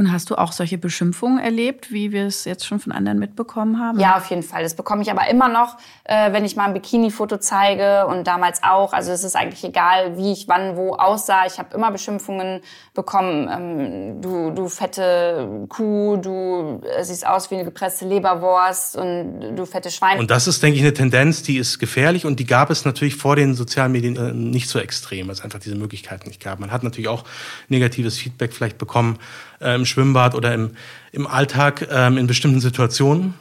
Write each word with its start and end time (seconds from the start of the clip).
Und 0.00 0.10
hast 0.12 0.30
du 0.30 0.36
auch 0.36 0.52
solche 0.52 0.78
Beschimpfungen 0.78 1.38
erlebt, 1.38 1.92
wie 1.92 2.10
wir 2.10 2.24
es 2.24 2.46
jetzt 2.46 2.64
schon 2.64 2.80
von 2.80 2.90
anderen 2.90 3.18
mitbekommen 3.18 3.78
haben? 3.78 4.00
Ja, 4.00 4.16
auf 4.16 4.30
jeden 4.30 4.42
Fall. 4.42 4.62
Das 4.62 4.72
bekomme 4.72 5.02
ich 5.02 5.10
aber 5.10 5.28
immer 5.28 5.50
noch, 5.50 5.76
äh, 6.04 6.32
wenn 6.32 6.42
ich 6.42 6.56
mal 6.56 6.64
ein 6.64 6.72
Bikini-Foto 6.72 7.36
zeige 7.36 8.06
und 8.06 8.26
damals 8.26 8.62
auch. 8.62 8.94
Also 8.94 9.12
es 9.12 9.24
ist 9.24 9.36
eigentlich 9.36 9.62
egal, 9.62 10.16
wie 10.16 10.32
ich 10.32 10.48
wann 10.48 10.74
wo 10.74 10.94
aussah. 10.94 11.44
Ich 11.44 11.58
habe 11.58 11.74
immer 11.74 11.90
Beschimpfungen 11.90 12.62
bekommen. 12.94 13.50
Ähm, 13.52 14.22
du, 14.22 14.52
du 14.52 14.70
fette 14.70 15.66
Kuh, 15.68 16.16
du 16.16 16.80
äh, 16.96 17.04
siehst 17.04 17.26
aus 17.26 17.50
wie 17.50 17.56
eine 17.56 17.64
gepresste 17.64 18.06
Leberwurst 18.06 18.96
und 18.96 19.54
du 19.54 19.66
fette 19.66 19.90
Schwein. 19.90 20.18
Und 20.18 20.30
das 20.30 20.46
ist, 20.46 20.62
denke 20.62 20.78
ich, 20.78 20.82
eine 20.82 20.94
Tendenz, 20.94 21.42
die 21.42 21.58
ist 21.58 21.78
gefährlich 21.78 22.24
und 22.24 22.40
die 22.40 22.46
gab 22.46 22.70
es 22.70 22.86
natürlich 22.86 23.16
vor 23.16 23.36
den 23.36 23.52
sozialen 23.52 23.92
Medien 23.92 24.16
äh, 24.16 24.32
nicht 24.32 24.70
so 24.70 24.78
extrem, 24.78 25.26
weil 25.26 25.34
es 25.34 25.42
einfach 25.42 25.58
diese 25.58 25.76
Möglichkeiten 25.76 26.26
nicht 26.26 26.42
gab. 26.42 26.58
Man 26.58 26.72
hat 26.72 26.84
natürlich 26.84 27.08
auch 27.08 27.24
negatives 27.68 28.16
Feedback 28.16 28.54
vielleicht 28.54 28.78
bekommen 28.78 29.18
äh, 29.60 29.74
im 29.74 29.84
Schwimmbad 29.90 30.34
oder 30.34 30.54
im, 30.54 30.70
im 31.12 31.26
Alltag 31.26 31.86
ähm, 31.90 32.16
in 32.16 32.26
bestimmten 32.26 32.60
Situationen. 32.60 33.34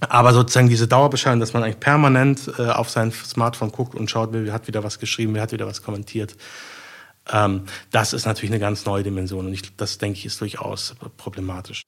Aber 0.00 0.34
sozusagen 0.34 0.68
diese 0.68 0.88
Dauerbeschallung, 0.88 1.40
dass 1.40 1.54
man 1.54 1.62
eigentlich 1.62 1.80
permanent 1.80 2.50
äh, 2.58 2.66
auf 2.66 2.90
sein 2.90 3.12
Smartphone 3.12 3.72
guckt 3.72 3.94
und 3.94 4.10
schaut, 4.10 4.30
wer 4.32 4.52
hat 4.52 4.66
wieder 4.66 4.84
was 4.84 4.98
geschrieben, 4.98 5.34
wer 5.34 5.42
hat 5.42 5.52
wieder 5.52 5.66
was 5.66 5.82
kommentiert, 5.82 6.36
ähm, 7.32 7.62
das 7.90 8.12
ist 8.12 8.26
natürlich 8.26 8.50
eine 8.50 8.60
ganz 8.60 8.84
neue 8.84 9.02
Dimension 9.02 9.46
und 9.46 9.52
ich, 9.52 9.74
das 9.76 9.98
denke 9.98 10.18
ich 10.18 10.26
ist 10.26 10.40
durchaus 10.40 10.94
problematisch. 11.16 11.82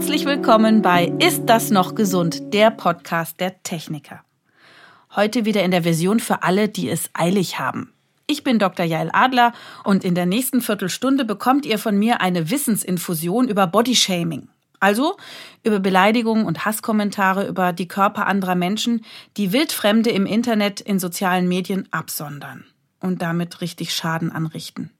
Herzlich 0.00 0.24
willkommen 0.24 0.80
bei 0.80 1.12
Ist 1.18 1.44
das 1.44 1.70
noch 1.70 1.94
gesund? 1.94 2.54
Der 2.54 2.70
Podcast 2.70 3.38
der 3.38 3.62
Techniker. 3.62 4.24
Heute 5.14 5.44
wieder 5.44 5.62
in 5.62 5.72
der 5.72 5.82
Version 5.82 6.20
für 6.20 6.42
alle, 6.42 6.70
die 6.70 6.88
es 6.88 7.10
eilig 7.12 7.58
haben. 7.58 7.92
Ich 8.26 8.42
bin 8.42 8.58
Dr. 8.58 8.86
Jael 8.86 9.10
Adler 9.12 9.52
und 9.84 10.02
in 10.02 10.14
der 10.14 10.24
nächsten 10.24 10.62
Viertelstunde 10.62 11.26
bekommt 11.26 11.66
ihr 11.66 11.78
von 11.78 11.98
mir 11.98 12.22
eine 12.22 12.50
Wissensinfusion 12.50 13.46
über 13.46 13.66
Bodyshaming. 13.66 14.48
Also 14.80 15.18
über 15.64 15.80
Beleidigungen 15.80 16.46
und 16.46 16.64
Hasskommentare 16.64 17.46
über 17.46 17.74
die 17.74 17.86
Körper 17.86 18.26
anderer 18.26 18.54
Menschen, 18.54 19.04
die 19.36 19.52
Wildfremde 19.52 20.08
im 20.08 20.24
Internet 20.24 20.80
in 20.80 20.98
sozialen 20.98 21.46
Medien 21.46 21.86
absondern 21.90 22.64
und 23.00 23.20
damit 23.20 23.60
richtig 23.60 23.92
Schaden 23.92 24.32
anrichten. 24.32 24.92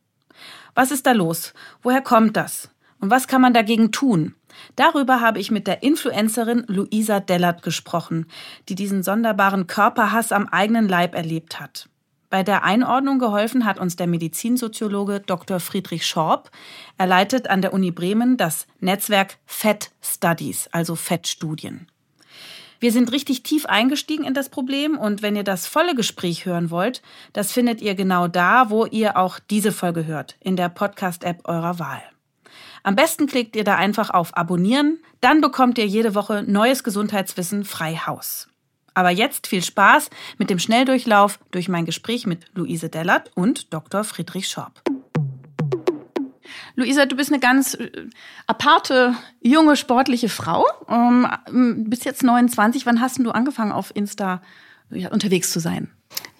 Was 0.75 0.91
ist 0.91 1.07
da 1.07 1.13
los? 1.13 1.55
Woher 1.81 2.03
kommt 2.03 2.37
das? 2.37 2.69
Und 3.01 3.11
was 3.11 3.29
kann 3.29 3.41
man 3.41 3.55
dagegen 3.55 3.93
tun? 3.93 4.35
Darüber 4.77 5.21
habe 5.21 5.39
ich 5.39 5.51
mit 5.51 5.67
der 5.67 5.83
Influencerin 5.83 6.65
Luisa 6.67 7.21
Dellert 7.21 7.63
gesprochen, 7.63 8.27
die 8.69 8.75
diesen 8.75 9.03
sonderbaren 9.03 9.67
Körperhass 9.67 10.33
am 10.33 10.49
eigenen 10.49 10.89
Leib 10.89 11.15
erlebt 11.15 11.61
hat. 11.61 11.89
Bei 12.31 12.45
der 12.45 12.63
Einordnung 12.63 13.19
geholfen 13.19 13.67
hat 13.67 13.81
uns 13.81 13.97
der 13.97 14.07
Medizinsoziologe 14.07 15.19
Dr. 15.19 15.59
Friedrich 15.59 16.07
Schorb. 16.07 16.51
Er 16.97 17.09
leitet 17.09 17.51
an 17.51 17.61
der 17.61 17.73
Uni 17.73 17.91
Bremen 17.91 18.37
das 18.37 18.69
Netzwerk 18.79 19.39
Fett 19.47 19.91
Studies, 20.01 20.69
also 20.71 20.95
Fettstudien. 20.95 21.89
Wir 22.79 22.93
sind 22.93 23.13
richtig 23.13 23.43
tief 23.43 23.67
eingestiegen 23.67 24.25
in 24.25 24.33
das 24.33 24.49
Problem 24.49 24.97
und 24.97 25.23
wenn 25.23 25.37
ihr 25.37 25.45
das 25.45 25.67
volle 25.67 25.95
Gespräch 25.95 26.47
hören 26.47 26.71
wollt, 26.71 27.03
das 27.33 27.53
findet 27.53 27.83
ihr 27.83 27.95
genau 27.95 28.27
da, 28.27 28.71
wo 28.71 28.87
ihr 28.87 29.19
auch 29.19 29.39
diese 29.39 29.73
Folge 29.73 30.07
hört, 30.07 30.37
in 30.41 30.57
der 30.57 30.71
Podcast-App 30.71 31.47
eurer 31.47 31.79
Wahl. 31.79 32.03
Am 32.83 32.97
besten 32.97 33.27
klickt 33.27 33.57
ihr 33.57 33.65
da 33.65 33.77
einfach 33.77 34.11
auf 34.11 34.37
Abonnieren, 34.37 34.99
dann 35.21 35.41
bekommt 35.41 35.79
ihr 35.79 35.87
jede 35.87 36.15
Woche 36.15 36.45
neues 36.47 36.83
Gesundheitswissen 36.83 37.65
frei 37.65 37.97
Haus. 37.97 38.49
Aber 38.95 39.11
jetzt 39.11 39.47
viel 39.47 39.63
Spaß 39.63 40.11
mit 40.39 40.51
dem 40.51 40.59
Schnelldurchlauf 40.59 41.39
durch 41.51 41.69
mein 41.69 41.85
Gespräch 41.85 42.27
mit 42.27 42.47
Luise 42.55 42.89
Dellert 42.89 43.31
und 43.35 43.73
Dr. 43.73 44.05
Friedrich 44.05 44.49
Schorb. 44.49 44.83
Luisa, 46.75 47.07
du 47.07 47.17
bist 47.17 47.31
eine 47.31 47.41
ganz 47.41 47.75
äh, 47.75 47.91
aparte, 48.47 49.15
junge, 49.41 49.77
sportliche 49.77 50.29
Frau. 50.29 50.65
Ähm, 50.89 51.85
bist 51.89 52.05
jetzt 52.05 52.23
29. 52.23 52.87
Wann 52.87 53.01
hast 53.01 53.19
du 53.19 53.31
angefangen, 53.31 53.73
auf 53.73 53.95
Insta 53.95 54.41
unterwegs 55.11 55.51
zu 55.51 55.61
sein? 55.61 55.91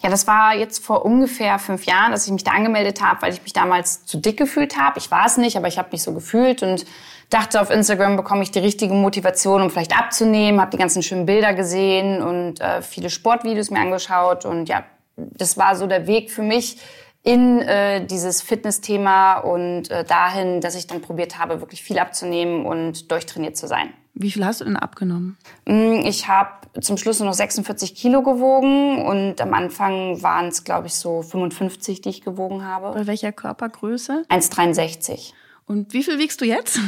Ja, 0.03 0.09
das 0.09 0.25
war 0.25 0.55
jetzt 0.55 0.83
vor 0.83 1.05
ungefähr 1.05 1.59
fünf 1.59 1.85
Jahren, 1.85 2.11
dass 2.11 2.25
ich 2.25 2.33
mich 2.33 2.43
da 2.43 2.51
angemeldet 2.51 3.01
habe, 3.01 3.21
weil 3.21 3.33
ich 3.33 3.43
mich 3.43 3.53
damals 3.53 4.05
zu 4.05 4.17
dick 4.17 4.37
gefühlt 4.37 4.77
habe. 4.77 4.97
Ich 4.97 5.11
war 5.11 5.27
es 5.27 5.37
nicht, 5.37 5.57
aber 5.57 5.67
ich 5.67 5.77
habe 5.77 5.89
mich 5.91 6.01
so 6.01 6.13
gefühlt 6.13 6.63
und 6.63 6.85
dachte, 7.29 7.61
auf 7.61 7.69
Instagram 7.69 8.17
bekomme 8.17 8.41
ich 8.41 8.51
die 8.51 8.59
richtige 8.59 8.93
Motivation, 8.93 9.61
um 9.61 9.69
vielleicht 9.69 9.97
abzunehmen. 9.97 10.59
Habe 10.59 10.71
die 10.71 10.77
ganzen 10.77 11.03
schönen 11.03 11.27
Bilder 11.27 11.53
gesehen 11.53 12.21
und 12.21 12.59
äh, 12.61 12.81
viele 12.81 13.09
Sportvideos 13.09 13.69
mir 13.69 13.79
angeschaut. 13.79 14.43
Und 14.43 14.67
ja, 14.67 14.83
das 15.15 15.57
war 15.57 15.75
so 15.75 15.85
der 15.85 16.07
Weg 16.07 16.31
für 16.31 16.43
mich 16.43 16.77
in 17.23 17.59
äh, 17.59 18.03
dieses 18.05 18.41
Fitnessthema 18.41 19.37
und 19.37 19.91
äh, 19.91 20.03
dahin, 20.03 20.61
dass 20.61 20.75
ich 20.75 20.87
dann 20.87 21.01
probiert 21.01 21.37
habe, 21.37 21.61
wirklich 21.61 21.83
viel 21.83 21.99
abzunehmen 21.99 22.65
und 22.65 23.11
durchtrainiert 23.11 23.55
zu 23.55 23.67
sein. 23.67 23.93
Wie 24.13 24.31
viel 24.31 24.45
hast 24.45 24.61
du 24.61 24.65
denn 24.65 24.75
abgenommen? 24.75 25.37
Mm, 25.65 26.01
ich 26.05 26.27
habe 26.27 26.49
zum 26.81 26.97
Schluss 26.97 27.19
nur 27.19 27.29
noch 27.29 27.33
46 27.33 27.95
Kilo 27.95 28.21
gewogen 28.23 29.01
und 29.05 29.41
am 29.41 29.53
Anfang 29.53 30.21
waren 30.21 30.47
es, 30.47 30.63
glaube 30.63 30.87
ich, 30.87 30.95
so 30.95 31.21
55, 31.21 32.01
die 32.01 32.09
ich 32.09 32.21
gewogen 32.21 32.65
habe. 32.65 32.91
Bei 32.93 33.07
welcher 33.07 33.31
Körpergröße? 33.31 34.25
1,63. 34.29 35.33
Und 35.67 35.93
wie 35.93 36.03
viel 36.03 36.19
wiegst 36.19 36.41
du 36.41 36.45
jetzt? 36.45 36.79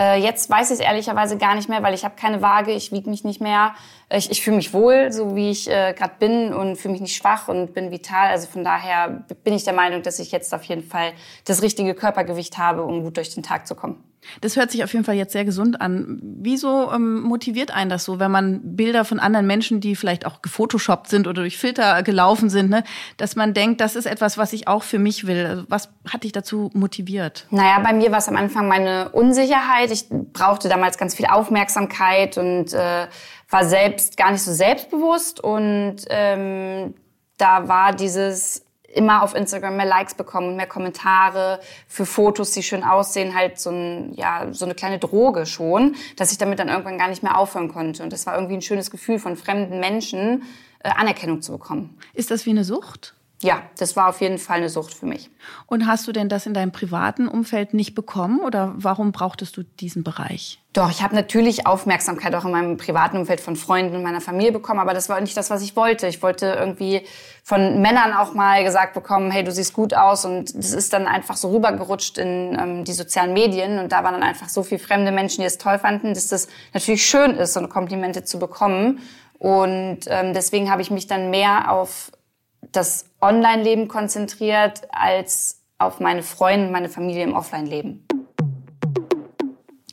Äh, 0.00 0.22
jetzt 0.22 0.48
weiß 0.48 0.70
ich 0.70 0.74
es 0.74 0.80
ehrlicherweise 0.80 1.38
gar 1.38 1.56
nicht 1.56 1.68
mehr, 1.68 1.82
weil 1.82 1.92
ich 1.92 2.04
habe 2.04 2.14
keine 2.14 2.40
Waage, 2.40 2.70
ich 2.70 2.92
wiege 2.92 3.10
mich 3.10 3.24
nicht 3.24 3.40
mehr. 3.40 3.74
Ich, 4.10 4.30
ich 4.30 4.42
fühle 4.42 4.56
mich 4.56 4.72
wohl, 4.72 5.12
so 5.12 5.36
wie 5.36 5.50
ich 5.50 5.68
äh, 5.68 5.92
gerade 5.92 6.14
bin 6.18 6.54
und 6.54 6.76
fühle 6.76 6.92
mich 6.92 7.02
nicht 7.02 7.16
schwach 7.16 7.48
und 7.48 7.74
bin 7.74 7.90
vital. 7.90 8.30
Also 8.30 8.46
von 8.46 8.64
daher 8.64 9.24
bin 9.44 9.52
ich 9.52 9.64
der 9.64 9.74
Meinung, 9.74 10.02
dass 10.02 10.18
ich 10.18 10.32
jetzt 10.32 10.54
auf 10.54 10.64
jeden 10.64 10.82
Fall 10.82 11.12
das 11.44 11.62
richtige 11.62 11.94
Körpergewicht 11.94 12.56
habe, 12.56 12.84
um 12.84 13.02
gut 13.02 13.18
durch 13.18 13.34
den 13.34 13.42
Tag 13.42 13.66
zu 13.66 13.74
kommen. 13.74 14.02
Das 14.40 14.56
hört 14.56 14.70
sich 14.70 14.84
auf 14.84 14.92
jeden 14.92 15.04
Fall 15.04 15.14
jetzt 15.14 15.32
sehr 15.32 15.44
gesund 15.44 15.80
an. 15.80 16.18
Wieso 16.22 16.92
ähm, 16.92 17.20
motiviert 17.20 17.70
einen 17.70 17.90
das 17.90 18.04
so, 18.04 18.18
wenn 18.18 18.30
man 18.30 18.76
Bilder 18.76 19.04
von 19.04 19.20
anderen 19.20 19.46
Menschen, 19.46 19.80
die 19.80 19.96
vielleicht 19.96 20.26
auch 20.26 20.42
gefotoshoppt 20.42 21.08
sind 21.08 21.26
oder 21.26 21.42
durch 21.42 21.56
Filter 21.56 22.02
gelaufen 22.02 22.50
sind, 22.50 22.70
ne, 22.70 22.84
dass 23.16 23.36
man 23.36 23.54
denkt, 23.54 23.80
das 23.80 23.96
ist 23.96 24.06
etwas, 24.06 24.36
was 24.36 24.52
ich 24.52 24.68
auch 24.68 24.82
für 24.82 24.98
mich 24.98 25.26
will? 25.26 25.46
Also 25.46 25.64
was 25.68 25.90
hat 26.08 26.24
dich 26.24 26.32
dazu 26.32 26.70
motiviert? 26.74 27.46
Naja, 27.50 27.78
bei 27.80 27.92
mir 27.92 28.10
war 28.10 28.18
es 28.18 28.28
am 28.28 28.36
Anfang 28.36 28.68
meine 28.68 29.10
Unsicherheit. 29.10 29.90
Ich 29.90 30.06
brauchte 30.08 30.68
damals 30.68 30.98
ganz 30.98 31.14
viel 31.14 31.26
Aufmerksamkeit 31.26 32.38
und 32.38 32.72
äh, 32.74 33.06
war 33.48 33.64
selbst 33.64 34.16
gar 34.16 34.32
nicht 34.32 34.42
so 34.42 34.52
selbstbewusst. 34.52 35.40
Und 35.40 35.96
ähm, 36.08 36.94
da 37.36 37.68
war 37.68 37.94
dieses 37.94 38.64
immer 38.94 39.22
auf 39.22 39.34
Instagram 39.34 39.76
mehr 39.76 39.86
Likes 39.86 40.14
bekommen 40.14 40.48
und 40.48 40.56
mehr 40.56 40.66
Kommentare 40.66 41.60
für 41.86 42.06
Fotos, 42.06 42.52
die 42.52 42.62
schön 42.62 42.82
aussehen, 42.82 43.34
halt 43.34 43.58
so, 43.58 43.70
ein, 43.70 44.14
ja, 44.14 44.46
so 44.52 44.64
eine 44.64 44.74
kleine 44.74 44.98
Droge 44.98 45.46
schon, 45.46 45.94
dass 46.16 46.32
ich 46.32 46.38
damit 46.38 46.58
dann 46.58 46.68
irgendwann 46.68 46.98
gar 46.98 47.08
nicht 47.08 47.22
mehr 47.22 47.36
aufhören 47.36 47.68
konnte. 47.68 48.02
Und 48.02 48.12
das 48.12 48.26
war 48.26 48.34
irgendwie 48.34 48.54
ein 48.54 48.62
schönes 48.62 48.90
Gefühl 48.90 49.18
von 49.18 49.36
fremden 49.36 49.78
Menschen, 49.78 50.42
äh, 50.80 50.90
Anerkennung 50.90 51.42
zu 51.42 51.52
bekommen. 51.52 51.98
Ist 52.14 52.30
das 52.30 52.46
wie 52.46 52.50
eine 52.50 52.64
Sucht? 52.64 53.14
Ja, 53.40 53.62
das 53.78 53.94
war 53.94 54.08
auf 54.08 54.20
jeden 54.20 54.38
Fall 54.38 54.56
eine 54.56 54.68
Sucht 54.68 54.92
für 54.92 55.06
mich. 55.06 55.30
Und 55.66 55.86
hast 55.86 56.08
du 56.08 56.12
denn 56.12 56.28
das 56.28 56.46
in 56.46 56.54
deinem 56.54 56.72
privaten 56.72 57.28
Umfeld 57.28 57.72
nicht 57.72 57.94
bekommen 57.94 58.40
oder 58.40 58.74
warum 58.76 59.12
brauchtest 59.12 59.56
du 59.56 59.62
diesen 59.62 60.02
Bereich? 60.02 60.58
Doch, 60.72 60.90
ich 60.90 61.02
habe 61.02 61.14
natürlich 61.14 61.64
Aufmerksamkeit 61.64 62.34
auch 62.34 62.44
in 62.44 62.50
meinem 62.50 62.76
privaten 62.78 63.16
Umfeld 63.16 63.40
von 63.40 63.54
Freunden 63.54 63.94
und 63.94 64.02
meiner 64.02 64.20
Familie 64.20 64.50
bekommen, 64.50 64.80
aber 64.80 64.92
das 64.92 65.08
war 65.08 65.20
nicht 65.20 65.36
das, 65.36 65.50
was 65.50 65.62
ich 65.62 65.76
wollte. 65.76 66.08
Ich 66.08 66.20
wollte 66.20 66.46
irgendwie 66.46 67.02
von 67.44 67.80
Männern 67.80 68.12
auch 68.12 68.34
mal 68.34 68.64
gesagt 68.64 68.94
bekommen, 68.94 69.30
hey, 69.30 69.44
du 69.44 69.52
siehst 69.52 69.72
gut 69.72 69.94
aus 69.94 70.24
und 70.24 70.56
das 70.56 70.72
ist 70.72 70.92
dann 70.92 71.06
einfach 71.06 71.36
so 71.36 71.52
rübergerutscht 71.52 72.18
in 72.18 72.58
ähm, 72.58 72.84
die 72.84 72.92
sozialen 72.92 73.34
Medien 73.34 73.78
und 73.78 73.92
da 73.92 74.02
waren 74.02 74.14
dann 74.14 74.24
einfach 74.24 74.48
so 74.48 74.64
viele 74.64 74.80
fremde 74.80 75.12
Menschen, 75.12 75.42
die 75.42 75.46
es 75.46 75.58
toll 75.58 75.78
fanden, 75.78 76.12
dass 76.12 76.26
das 76.26 76.48
natürlich 76.74 77.06
schön 77.06 77.36
ist, 77.36 77.52
so 77.52 77.60
Komplimente 77.68 78.24
zu 78.24 78.40
bekommen. 78.40 78.98
Und 79.38 80.00
ähm, 80.08 80.34
deswegen 80.34 80.68
habe 80.70 80.82
ich 80.82 80.90
mich 80.90 81.06
dann 81.06 81.30
mehr 81.30 81.70
auf 81.70 82.10
das 82.60 83.06
Online-Leben 83.20 83.88
konzentriert 83.88 84.82
als 84.90 85.62
auf 85.78 86.00
meine 86.00 86.22
Freunde, 86.22 86.70
meine 86.70 86.88
Familie 86.88 87.24
im 87.24 87.34
Offline-Leben. 87.34 88.07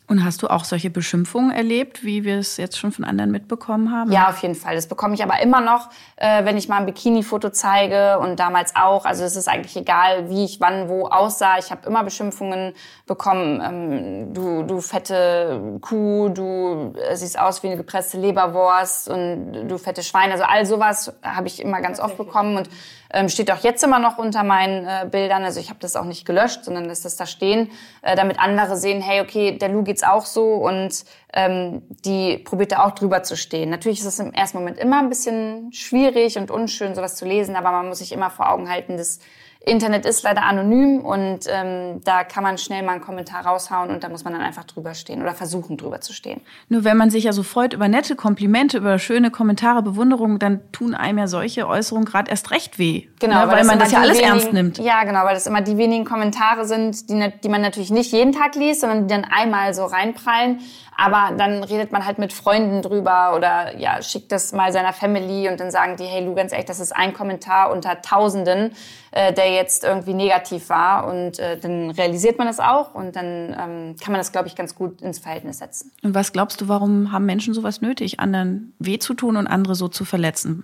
Und 0.07 0.24
hast 0.24 0.44
du 0.44 0.48
auch 0.48 0.63
solche 0.66 0.92
Beschimpfungen 0.92 1.50
erlebt, 1.50 2.04
wie 2.04 2.24
wir 2.24 2.38
es 2.38 2.57
jetzt 2.57 2.78
schon 2.78 2.92
von 2.92 3.06
anderen 3.06 3.31
mitbekommen 3.31 3.92
haben? 3.92 4.12
Ja, 4.12 4.30
auf 4.30 4.38
jeden 4.40 4.54
Fall. 4.54 4.75
Das 4.75 4.88
bekomme 4.88 5.16
ich 5.16 5.24
aber 5.24 5.40
immer 5.42 5.62
noch, 5.62 5.90
äh, 6.18 6.46
wenn 6.46 6.57
ich 6.57 6.69
mal 6.69 6.78
ein 6.78 6.86
Bikini-Foto 6.86 7.50
zeige 7.50 8.19
und 8.19 8.40
damals 8.40 8.75
auch. 8.75 9.06
Also 9.06 9.24
es 9.24 9.36
ist 9.36 9.48
eigentlich 9.48 9.75
egal, 9.75 10.30
wie 10.30 10.46
ich 10.46 10.60
wann 10.60 10.90
wo 10.90 11.07
aussah. 11.07 11.57
Ich 11.57 11.72
habe 11.72 11.88
immer 11.88 12.04
Beschimpfungen 12.04 12.74
bekommen. 13.07 13.62
Ähm, 13.66 14.34
du, 14.34 14.62
du 14.62 14.80
fette 14.80 15.80
Kuh, 15.81 16.30
du 16.30 16.94
äh, 17.10 17.16
siehst 17.16 17.40
aus 17.40 17.63
wie 17.63 17.68
eine 17.68 17.78
gepresste 17.78 18.19
Leberwurst 18.19 19.10
und 19.10 19.68
du 19.68 19.78
fette 19.80 20.04
Schwein. 20.04 20.31
Also 20.31 20.44
all 20.44 20.68
sowas 20.68 21.13
habe 21.24 21.48
ich 21.48 21.60
immer 21.62 21.81
ganz 21.81 22.00
oft 22.00 22.18
bekommen 22.18 22.57
und 22.57 22.69
ähm, 23.12 23.30
steht 23.30 23.52
auch 23.52 23.63
jetzt 23.63 23.84
immer 23.84 24.00
noch 24.00 24.18
unter 24.19 24.44
meinen 24.44 24.86
äh, 24.86 25.07
Bildern. 25.10 25.44
Also 25.44 25.60
ich 25.60 25.69
habe 25.69 25.80
das 25.80 25.96
auch 25.96 26.06
nicht 26.06 26.25
gelöscht, 26.25 26.63
sondern 26.63 26.86
lässt 26.86 27.06
das 27.06 27.16
da 27.16 27.25
stehen, 27.25 27.72
äh, 28.04 28.16
damit 28.16 28.40
andere 28.40 28.78
sehen, 28.78 29.02
hey, 29.02 29.22
okay, 29.22 29.57
der 29.57 29.69
geht 29.69 29.96
geht's 29.96 30.04
auch 30.04 30.25
so 30.25 30.56
und 30.56 31.06
ähm, 31.34 31.84
die 32.04 32.38
probiert 32.38 32.74
da 32.74 32.86
auch 32.86 32.92
drüber 32.92 33.24
zu 33.24 33.38
stehen. 33.38 33.69
Natürlich 33.69 34.00
ist 34.00 34.06
es 34.06 34.19
im 34.19 34.34
ersten 34.34 34.57
Moment 34.57 34.78
immer 34.78 35.00
ein 35.00 35.07
bisschen 35.07 35.72
schwierig 35.72 36.38
und 36.38 36.52
unschön, 36.52 36.96
sowas 36.96 37.16
zu 37.16 37.25
lesen, 37.25 37.56
aber 37.56 37.72
man 37.72 37.88
muss 37.88 38.00
sich 38.00 38.12
immer 38.12 38.30
vor 38.30 38.50
Augen 38.50 38.69
halten, 38.69 38.98
dass 38.98 39.19
Internet 39.65 40.06
ist 40.06 40.23
leider 40.23 40.44
anonym 40.44 41.00
und 41.00 41.39
ähm, 41.47 42.01
da 42.03 42.23
kann 42.23 42.44
man 42.44 42.57
schnell 42.57 42.83
mal 42.83 42.94
einen 42.94 43.01
Kommentar 43.01 43.45
raushauen 43.45 43.89
und 43.89 44.03
da 44.03 44.09
muss 44.09 44.23
man 44.23 44.33
dann 44.33 44.41
einfach 44.41 44.63
drüber 44.63 44.94
stehen 44.94 45.21
oder 45.21 45.33
versuchen 45.33 45.75
drüber 45.77 46.01
zu 46.01 46.13
stehen. 46.13 46.41
Nur 46.69 46.83
wenn 46.83 46.97
man 46.97 47.09
sich 47.09 47.23
ja 47.23 47.33
so 47.33 47.41
freut 47.41 47.73
über 47.73 47.88
nette 47.88 48.15
Komplimente, 48.15 48.77
über 48.77 49.00
schöne 49.00 49.31
Kommentare, 49.31 49.81
Bewunderungen, 49.81 50.38
dann 50.38 50.62
tun 50.71 50.94
einem 50.94 51.17
ja 51.17 51.27
solche 51.27 51.67
Äußerungen 51.67 52.06
gerade 52.06 52.29
erst 52.29 52.51
recht 52.51 52.77
weh. 52.77 53.07
Genau, 53.19 53.45
ne? 53.45 53.47
weil, 53.47 53.57
das 53.57 53.67
man 53.67 53.79
das 53.79 53.91
ja 53.91 54.00
alles 54.00 54.17
wenigen, 54.17 54.31
ernst 54.31 54.53
nimmt. 54.53 54.77
Ja, 54.77 55.03
genau, 55.03 55.23
weil 55.23 55.33
das 55.33 55.47
immer 55.47 55.62
die 55.62 55.77
wenigen 55.77 56.06
Kommentare 56.06 56.65
sind, 56.65 57.09
die, 57.09 57.31
die 57.44 57.50
man 57.50 57.61
natürlich 57.61 57.91
nicht 57.91 58.11
jeden 58.11 58.33
Tag 58.33 58.56
liest, 58.56 58.81
sondern 58.81 59.07
die 59.07 59.13
dann 59.13 59.25
einmal 59.25 59.73
so 59.73 59.85
reinprallen. 59.85 60.59
Aber 60.97 61.35
dann 61.35 61.63
redet 61.63 61.91
man 61.91 62.06
halt 62.06 62.19
mit 62.19 62.31
Freunden 62.31 62.81
drüber 62.81 63.33
oder 63.35 63.77
ja, 63.77 64.01
schickt 64.01 64.31
das 64.31 64.53
mal 64.53 64.71
seiner 64.71 64.94
Family 64.94 65.50
und 65.50 65.59
dann 65.59 65.69
sagen 65.69 65.97
die, 65.97 66.06
hey 66.06 66.23
Lu, 66.23 66.35
ganz 66.35 66.53
ehrlich, 66.53 66.68
das 66.68 66.79
ist 66.79 66.95
ein 66.95 67.13
Kommentar 67.13 67.71
unter 67.71 68.01
Tausenden, 68.01 68.71
äh, 69.15 69.33
der 69.33 69.51
jetzt 69.51 69.83
irgendwie 69.83 70.13
negativ 70.13 70.69
war. 70.69 71.07
Und 71.07 71.39
äh, 71.39 71.57
dann 71.59 71.89
realisiert 71.89 72.38
man 72.38 72.45
das 72.47 72.59
auch 72.59 72.94
und 72.94 73.15
dann 73.15 73.25
ähm, 73.25 73.95
kann 74.00 74.12
man 74.12 74.19
das, 74.19 74.31
glaube 74.31 74.47
ich, 74.47 74.56
ganz 74.56 74.75
gut 74.75 75.01
ins 75.01 75.17
Verhältnis 75.17 75.57
setzen. 75.57 75.91
Und 76.03 76.13
was 76.13 76.31
glaubst 76.31 76.62
du, 76.62 76.67
warum 76.67 77.12
haben 77.12 77.25
Menschen 77.25 77.53
sowas 77.53 77.81
nötig, 77.81 78.19
anderen 78.19 78.73
weh 78.77 79.00
zu 79.00 79.13
tun 79.13 79.38
und 79.38 79.47
andere 79.47 79.75
so 79.75 79.88
zu 79.88 80.06
verletzen? 80.06 80.63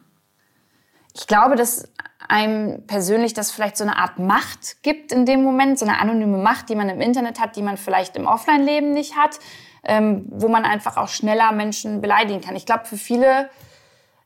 Ich 1.14 1.28
glaube, 1.28 1.56
dass 1.56 1.90
einem 2.30 2.86
persönlich 2.88 3.34
das 3.34 3.52
vielleicht 3.52 3.76
so 3.76 3.84
eine 3.84 3.98
Art 3.98 4.20
Macht 4.20 4.84
gibt 4.84 5.12
in 5.12 5.26
dem 5.26 5.44
Moment, 5.44 5.80
so 5.80 5.86
eine 5.86 6.00
anonyme 6.00 6.38
Macht, 6.38 6.70
die 6.70 6.76
man 6.76 6.88
im 6.88 7.02
Internet 7.02 7.40
hat, 7.40 7.56
die 7.56 7.62
man 7.62 7.76
vielleicht 7.76 8.16
im 8.16 8.28
Offline-Leben 8.28 8.94
nicht 8.94 9.18
hat 9.18 9.40
ähm, 9.84 10.26
wo 10.30 10.48
man 10.48 10.64
einfach 10.64 10.98
auch 10.98 11.08
schneller 11.08 11.52
Menschen 11.52 12.02
beleidigen 12.02 12.42
kann. 12.42 12.56
Ich 12.56 12.66
glaube, 12.66 12.86
für 12.86 12.98
viele 12.98 13.50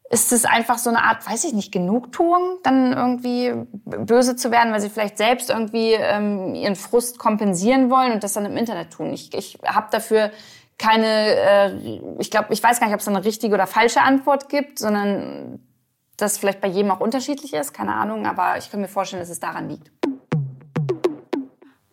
ist 0.09 0.31
es 0.31 0.45
einfach 0.45 0.77
so 0.77 0.89
eine 0.89 1.03
Art, 1.03 1.27
weiß 1.27 1.45
ich 1.45 1.53
nicht, 1.53 1.71
Genugtuung, 1.71 2.59
dann 2.63 2.93
irgendwie 2.93 3.53
böse 3.73 4.35
zu 4.35 4.51
werden, 4.51 4.71
weil 4.71 4.81
sie 4.81 4.89
vielleicht 4.89 5.17
selbst 5.17 5.49
irgendwie 5.49 5.93
ähm, 5.93 6.53
ihren 6.53 6.75
Frust 6.75 7.17
kompensieren 7.17 7.89
wollen 7.89 8.11
und 8.11 8.23
das 8.23 8.33
dann 8.33 8.45
im 8.45 8.55
Internet 8.55 8.91
tun. 8.91 9.11
Ich, 9.13 9.33
ich 9.33 9.57
habe 9.65 9.87
dafür 9.91 10.31
keine, 10.77 11.07
äh, 11.07 11.99
ich 12.19 12.29
glaube, 12.29 12.53
ich 12.53 12.61
weiß 12.61 12.79
gar 12.79 12.87
nicht, 12.87 12.93
ob 12.93 13.01
es 13.01 13.07
eine 13.07 13.23
richtige 13.23 13.55
oder 13.55 13.65
falsche 13.65 14.01
Antwort 14.01 14.49
gibt, 14.49 14.77
sondern 14.77 15.59
das 16.17 16.37
vielleicht 16.37 16.61
bei 16.61 16.67
jedem 16.67 16.91
auch 16.91 16.99
unterschiedlich 16.99 17.53
ist, 17.53 17.73
keine 17.73 17.95
Ahnung, 17.95 18.25
aber 18.25 18.57
ich 18.57 18.71
kann 18.71 18.81
mir 18.81 18.87
vorstellen, 18.87 19.21
dass 19.21 19.29
es 19.29 19.39
daran 19.39 19.69
liegt. 19.69 19.91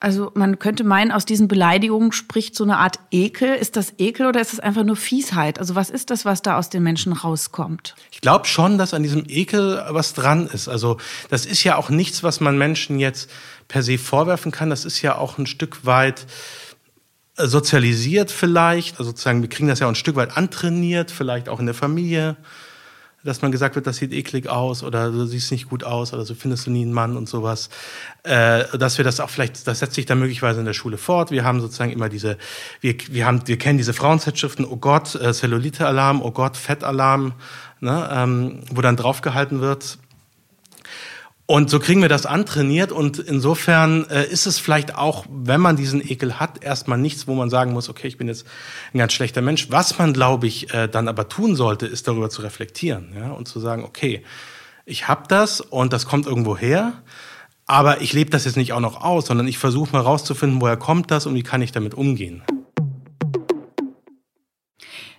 Also 0.02 0.32
man 0.34 0.58
könnte 0.58 0.82
meinen, 0.82 1.12
aus 1.12 1.26
diesen 1.26 1.46
Beleidigungen 1.46 2.10
spricht 2.10 2.56
so 2.56 2.64
eine 2.64 2.78
Art 2.78 2.98
Ekel. 3.12 3.54
Ist 3.54 3.76
das 3.76 3.94
Ekel 3.98 4.26
oder 4.26 4.40
ist 4.40 4.52
es 4.52 4.58
einfach 4.58 4.82
nur 4.82 4.96
Fiesheit? 4.96 5.60
Also 5.60 5.76
was 5.76 5.90
ist 5.90 6.10
das, 6.10 6.24
was 6.24 6.42
da 6.42 6.58
aus 6.58 6.70
den 6.70 6.82
Menschen 6.82 7.12
rauskommt? 7.12 7.94
Ich 8.10 8.20
glaube 8.20 8.46
schon, 8.46 8.78
dass 8.78 8.94
an 8.94 9.04
diesem 9.04 9.24
Ekel 9.28 9.80
was 9.90 10.12
dran 10.12 10.48
ist. 10.48 10.66
Also 10.66 10.96
das 11.30 11.46
ist 11.46 11.62
ja 11.62 11.76
auch 11.76 11.88
nichts, 11.88 12.24
was 12.24 12.40
man 12.40 12.58
Menschen 12.58 12.98
jetzt 12.98 13.30
per 13.68 13.84
se 13.84 13.96
vorwerfen 13.96 14.50
kann. 14.50 14.70
Das 14.70 14.84
ist 14.84 15.02
ja 15.02 15.16
auch 15.16 15.38
ein 15.38 15.46
Stück 15.46 15.86
weit 15.86 16.26
äh, 17.36 17.46
sozialisiert 17.46 18.32
vielleicht. 18.32 18.98
Also 18.98 19.12
sozusagen, 19.12 19.40
wir 19.40 19.48
kriegen 19.48 19.68
das 19.68 19.78
ja 19.78 19.86
auch 19.86 19.92
ein 19.92 19.94
Stück 19.94 20.16
weit 20.16 20.36
antrainiert, 20.36 21.12
vielleicht 21.12 21.48
auch 21.48 21.60
in 21.60 21.66
der 21.66 21.76
Familie 21.76 22.36
dass 23.24 23.42
man 23.42 23.52
gesagt 23.52 23.74
wird, 23.74 23.86
das 23.86 23.96
sieht 23.96 24.12
eklig 24.12 24.48
aus 24.48 24.82
oder 24.82 25.10
du 25.10 25.26
siehst 25.26 25.50
nicht 25.52 25.68
gut 25.68 25.84
aus 25.84 26.12
oder 26.12 26.24
so 26.24 26.34
findest 26.34 26.66
du 26.66 26.70
nie 26.70 26.82
einen 26.82 26.92
Mann 26.92 27.16
und 27.16 27.28
sowas. 27.28 27.70
Äh, 28.24 28.64
dass 28.76 28.98
wir 28.98 29.04
das 29.04 29.20
auch 29.20 29.30
vielleicht, 29.30 29.66
das 29.66 29.78
setzt 29.78 29.94
sich 29.94 30.06
dann 30.06 30.18
möglicherweise 30.18 30.60
in 30.60 30.66
der 30.66 30.72
Schule 30.72 30.98
fort. 30.98 31.30
Wir 31.30 31.44
haben 31.44 31.60
sozusagen 31.60 31.92
immer 31.92 32.08
diese, 32.08 32.36
wir, 32.80 32.94
wir 33.10 33.26
haben, 33.26 33.46
wir 33.46 33.58
kennen 33.58 33.78
diese 33.78 33.92
Frauenzeitschriften, 33.92 34.64
oh 34.64 34.76
Gott, 34.76 35.14
äh, 35.14 35.32
Cellulite-Alarm, 35.32 36.22
oh 36.22 36.32
Gott, 36.32 36.56
Fettalarm, 36.56 37.34
ne, 37.80 38.08
ähm, 38.12 38.64
wo 38.70 38.80
dann 38.80 38.96
draufgehalten 38.96 39.60
wird, 39.60 39.98
und 41.46 41.68
so 41.68 41.80
kriegen 41.80 42.00
wir 42.00 42.08
das 42.08 42.24
antrainiert 42.24 42.92
und 42.92 43.18
insofern 43.18 44.08
äh, 44.08 44.24
ist 44.26 44.46
es 44.46 44.58
vielleicht 44.58 44.94
auch, 44.94 45.26
wenn 45.28 45.60
man 45.60 45.76
diesen 45.76 46.00
Ekel 46.00 46.38
hat, 46.38 46.62
erstmal 46.62 46.98
nichts, 46.98 47.26
wo 47.26 47.34
man 47.34 47.50
sagen 47.50 47.72
muss, 47.72 47.88
okay, 47.88 48.06
ich 48.06 48.16
bin 48.16 48.28
jetzt 48.28 48.46
ein 48.94 48.98
ganz 48.98 49.12
schlechter 49.12 49.42
Mensch. 49.42 49.70
Was 49.70 49.98
man, 49.98 50.12
glaube 50.12 50.46
ich, 50.46 50.72
äh, 50.72 50.88
dann 50.88 51.08
aber 51.08 51.28
tun 51.28 51.56
sollte, 51.56 51.86
ist 51.86 52.06
darüber 52.06 52.30
zu 52.30 52.42
reflektieren 52.42 53.12
ja, 53.16 53.32
und 53.32 53.48
zu 53.48 53.58
sagen, 53.58 53.84
okay, 53.84 54.22
ich 54.86 55.08
habe 55.08 55.24
das 55.28 55.60
und 55.60 55.92
das 55.92 56.06
kommt 56.06 56.26
irgendwo 56.26 56.56
her, 56.56 57.02
aber 57.66 58.00
ich 58.00 58.12
lebe 58.12 58.30
das 58.30 58.44
jetzt 58.44 58.56
nicht 58.56 58.72
auch 58.72 58.80
noch 58.80 59.02
aus, 59.02 59.26
sondern 59.26 59.48
ich 59.48 59.58
versuche 59.58 59.92
mal 59.92 60.00
rauszufinden, 60.00 60.60
woher 60.60 60.76
kommt 60.76 61.10
das 61.10 61.26
und 61.26 61.34
wie 61.34 61.42
kann 61.42 61.60
ich 61.60 61.72
damit 61.72 61.94
umgehen. 61.94 62.42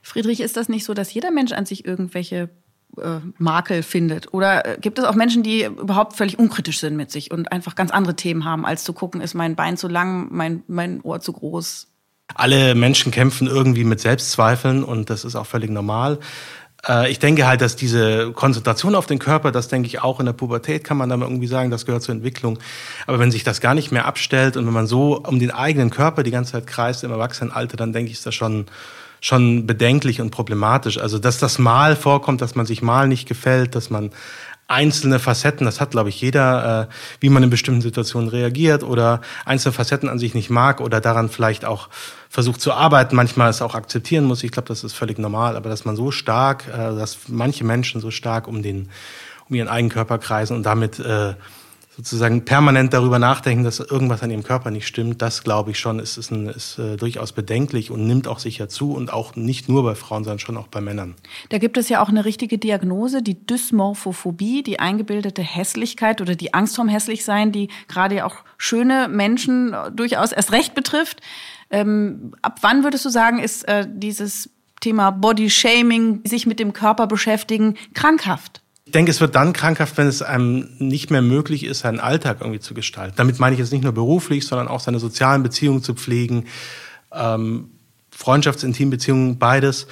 Friedrich, 0.01 0.39
ist 0.39 0.57
das 0.57 0.69
nicht 0.69 0.85
so, 0.85 0.93
dass 0.93 1.13
jeder 1.13 1.31
Mensch 1.31 1.51
an 1.51 1.65
sich 1.65 1.85
irgendwelche 1.85 2.49
äh, 2.97 3.19
Makel 3.37 3.83
findet? 3.83 4.33
Oder 4.33 4.65
äh, 4.65 4.77
gibt 4.79 4.99
es 4.99 5.05
auch 5.05 5.15
Menschen, 5.15 5.43
die 5.43 5.63
überhaupt 5.63 6.15
völlig 6.15 6.39
unkritisch 6.39 6.79
sind 6.79 6.95
mit 6.95 7.11
sich 7.11 7.31
und 7.31 7.51
einfach 7.51 7.75
ganz 7.75 7.91
andere 7.91 8.15
Themen 8.15 8.45
haben, 8.45 8.65
als 8.65 8.83
zu 8.83 8.93
gucken, 8.93 9.21
ist 9.21 9.33
mein 9.33 9.55
Bein 9.55 9.77
zu 9.77 9.87
lang, 9.87 10.27
mein, 10.31 10.63
mein 10.67 11.01
Ohr 11.01 11.19
zu 11.19 11.33
groß? 11.33 11.87
Alle 12.35 12.75
Menschen 12.75 13.11
kämpfen 13.11 13.47
irgendwie 13.47 13.83
mit 13.83 13.99
Selbstzweifeln 13.99 14.83
und 14.83 15.09
das 15.09 15.25
ist 15.25 15.35
auch 15.35 15.45
völlig 15.45 15.69
normal. 15.69 16.19
Äh, 16.87 17.11
ich 17.11 17.19
denke 17.19 17.47
halt, 17.47 17.61
dass 17.61 17.75
diese 17.75 18.31
Konzentration 18.31 18.95
auf 18.95 19.05
den 19.05 19.19
Körper, 19.19 19.51
das 19.51 19.67
denke 19.67 19.87
ich 19.87 20.01
auch 20.01 20.19
in 20.19 20.25
der 20.25 20.33
Pubertät, 20.33 20.83
kann 20.83 20.97
man 20.97 21.09
dann 21.09 21.21
irgendwie 21.21 21.47
sagen, 21.47 21.71
das 21.71 21.85
gehört 21.85 22.03
zur 22.03 22.15
Entwicklung. 22.15 22.59
Aber 23.07 23.19
wenn 23.19 23.31
sich 23.31 23.43
das 23.43 23.61
gar 23.61 23.73
nicht 23.73 23.91
mehr 23.91 24.05
abstellt 24.05 24.57
und 24.57 24.65
wenn 24.65 24.73
man 24.73 24.87
so 24.87 25.19
um 25.19 25.39
den 25.39 25.51
eigenen 25.51 25.89
Körper 25.89 26.23
die 26.23 26.31
ganze 26.31 26.53
Zeit 26.53 26.67
kreist 26.67 27.03
im 27.03 27.11
Erwachsenenalter, 27.11 27.77
dann 27.77 27.93
denke 27.93 28.11
ich, 28.11 28.17
ist 28.17 28.25
das 28.25 28.35
schon 28.35 28.65
schon 29.23 29.65
bedenklich 29.65 30.19
und 30.19 30.31
problematisch. 30.31 30.97
Also, 30.97 31.17
dass 31.17 31.37
das 31.37 31.57
mal 31.57 31.95
vorkommt, 31.95 32.41
dass 32.41 32.55
man 32.55 32.65
sich 32.65 32.81
mal 32.81 33.07
nicht 33.07 33.25
gefällt, 33.25 33.73
dass 33.73 33.89
man 33.89 34.11
einzelne 34.67 35.17
Facetten, 35.17 35.65
das 35.65 35.79
hat, 35.79 35.91
glaube 35.91 36.09
ich, 36.09 36.19
jeder, 36.19 36.89
äh, 36.89 36.93
wie 37.21 37.29
man 37.29 37.41
in 37.41 37.49
bestimmten 37.49 37.79
Situationen 37.79 38.27
reagiert 38.27 38.83
oder 38.83 39.21
einzelne 39.45 39.71
Facetten 39.71 40.09
an 40.09 40.19
sich 40.19 40.33
nicht 40.33 40.49
mag 40.49 40.81
oder 40.81 40.99
daran 40.99 41.29
vielleicht 41.29 41.63
auch 41.63 41.87
versucht 42.29 42.59
zu 42.59 42.73
arbeiten, 42.73 43.15
manchmal 43.15 43.49
es 43.49 43.61
auch 43.61 43.75
akzeptieren 43.75 44.25
muss. 44.25 44.43
Ich 44.43 44.51
glaube, 44.51 44.67
das 44.67 44.83
ist 44.83 44.93
völlig 44.93 45.17
normal, 45.17 45.55
aber 45.55 45.69
dass 45.69 45.85
man 45.85 45.95
so 45.95 46.11
stark, 46.11 46.65
äh, 46.67 46.77
dass 46.77 47.19
manche 47.27 47.63
Menschen 47.63 48.01
so 48.01 48.11
stark 48.11 48.49
um 48.49 48.61
den, 48.61 48.89
um 49.47 49.55
ihren 49.55 49.69
eigenen 49.69 49.93
Körper 49.93 50.17
kreisen 50.17 50.57
und 50.57 50.63
damit 50.63 50.99
äh, 50.99 51.35
sozusagen 51.95 52.43
permanent 52.43 52.93
darüber 52.93 53.19
nachdenken, 53.19 53.63
dass 53.63 53.79
irgendwas 53.79 54.23
an 54.23 54.31
ihrem 54.31 54.43
Körper 54.43 54.71
nicht 54.71 54.87
stimmt, 54.87 55.21
das 55.21 55.43
glaube 55.43 55.71
ich 55.71 55.79
schon, 55.79 55.99
ist, 55.99 56.17
ist, 56.17 56.31
ein, 56.31 56.47
ist 56.47 56.79
äh, 56.79 56.97
durchaus 56.97 57.33
bedenklich 57.33 57.91
und 57.91 58.07
nimmt 58.07 58.27
auch 58.27 58.39
sicher 58.39 58.67
zu 58.67 58.93
und 58.93 59.13
auch 59.13 59.35
nicht 59.35 59.69
nur 59.69 59.83
bei 59.83 59.93
Frauen, 59.93 60.23
sondern 60.23 60.39
schon 60.39 60.57
auch 60.57 60.67
bei 60.67 60.81
Männern. 60.81 61.13
Da 61.49 61.59
gibt 61.59 61.77
es 61.77 61.89
ja 61.89 62.01
auch 62.01 62.09
eine 62.09 62.25
richtige 62.25 62.57
Diagnose, 62.57 63.21
die 63.21 63.45
Dysmorphophobie, 63.45 64.63
die 64.63 64.79
eingebildete 64.79 65.43
Hässlichkeit 65.43 66.19
oder 66.19 66.35
die 66.35 66.53
Angst 66.53 66.75
vorm 66.75 66.89
Hässlichsein, 66.89 67.51
die 67.51 67.69
gerade 67.87 68.25
auch 68.25 68.37
schöne 68.57 69.07
Menschen 69.07 69.75
durchaus 69.95 70.31
erst 70.31 70.51
recht 70.51 70.73
betrifft. 70.73 71.21
Ähm, 71.69 72.33
ab 72.41 72.59
wann 72.61 72.83
würdest 72.83 73.05
du 73.05 73.09
sagen, 73.09 73.37
ist 73.37 73.67
äh, 73.67 73.87
dieses 73.87 74.49
Thema 74.79 75.11
Body 75.11 75.49
Shaming, 75.49 76.21
sich 76.25 76.47
mit 76.47 76.59
dem 76.59 76.73
Körper 76.73 77.05
beschäftigen, 77.05 77.75
krankhaft? 77.93 78.62
Ich 78.93 78.95
denke, 78.95 79.09
es 79.09 79.21
wird 79.21 79.33
dann 79.33 79.53
krankhaft, 79.53 79.97
wenn 79.97 80.05
es 80.05 80.21
einem 80.21 80.69
nicht 80.77 81.09
mehr 81.09 81.23
möglich 81.23 81.65
ist, 81.65 81.79
seinen 81.79 81.99
Alltag 81.99 82.37
irgendwie 82.41 82.59
zu 82.59 82.75
gestalten. 82.75 83.15
Damit 83.15 83.39
meine 83.39 83.55
ich 83.55 83.59
jetzt 83.59 83.73
nicht 83.73 83.83
nur 83.83 83.91
beruflich, 83.91 84.45
sondern 84.45 84.67
auch 84.67 84.81
seine 84.81 84.99
sozialen 84.99 85.41
Beziehungen 85.41 85.81
zu 85.81 85.95
pflegen, 85.95 86.45
ähm, 87.11 87.71
Freundschafts-, 88.15 88.63
Intimbeziehungen, 88.63 89.39
beides. 89.39 89.87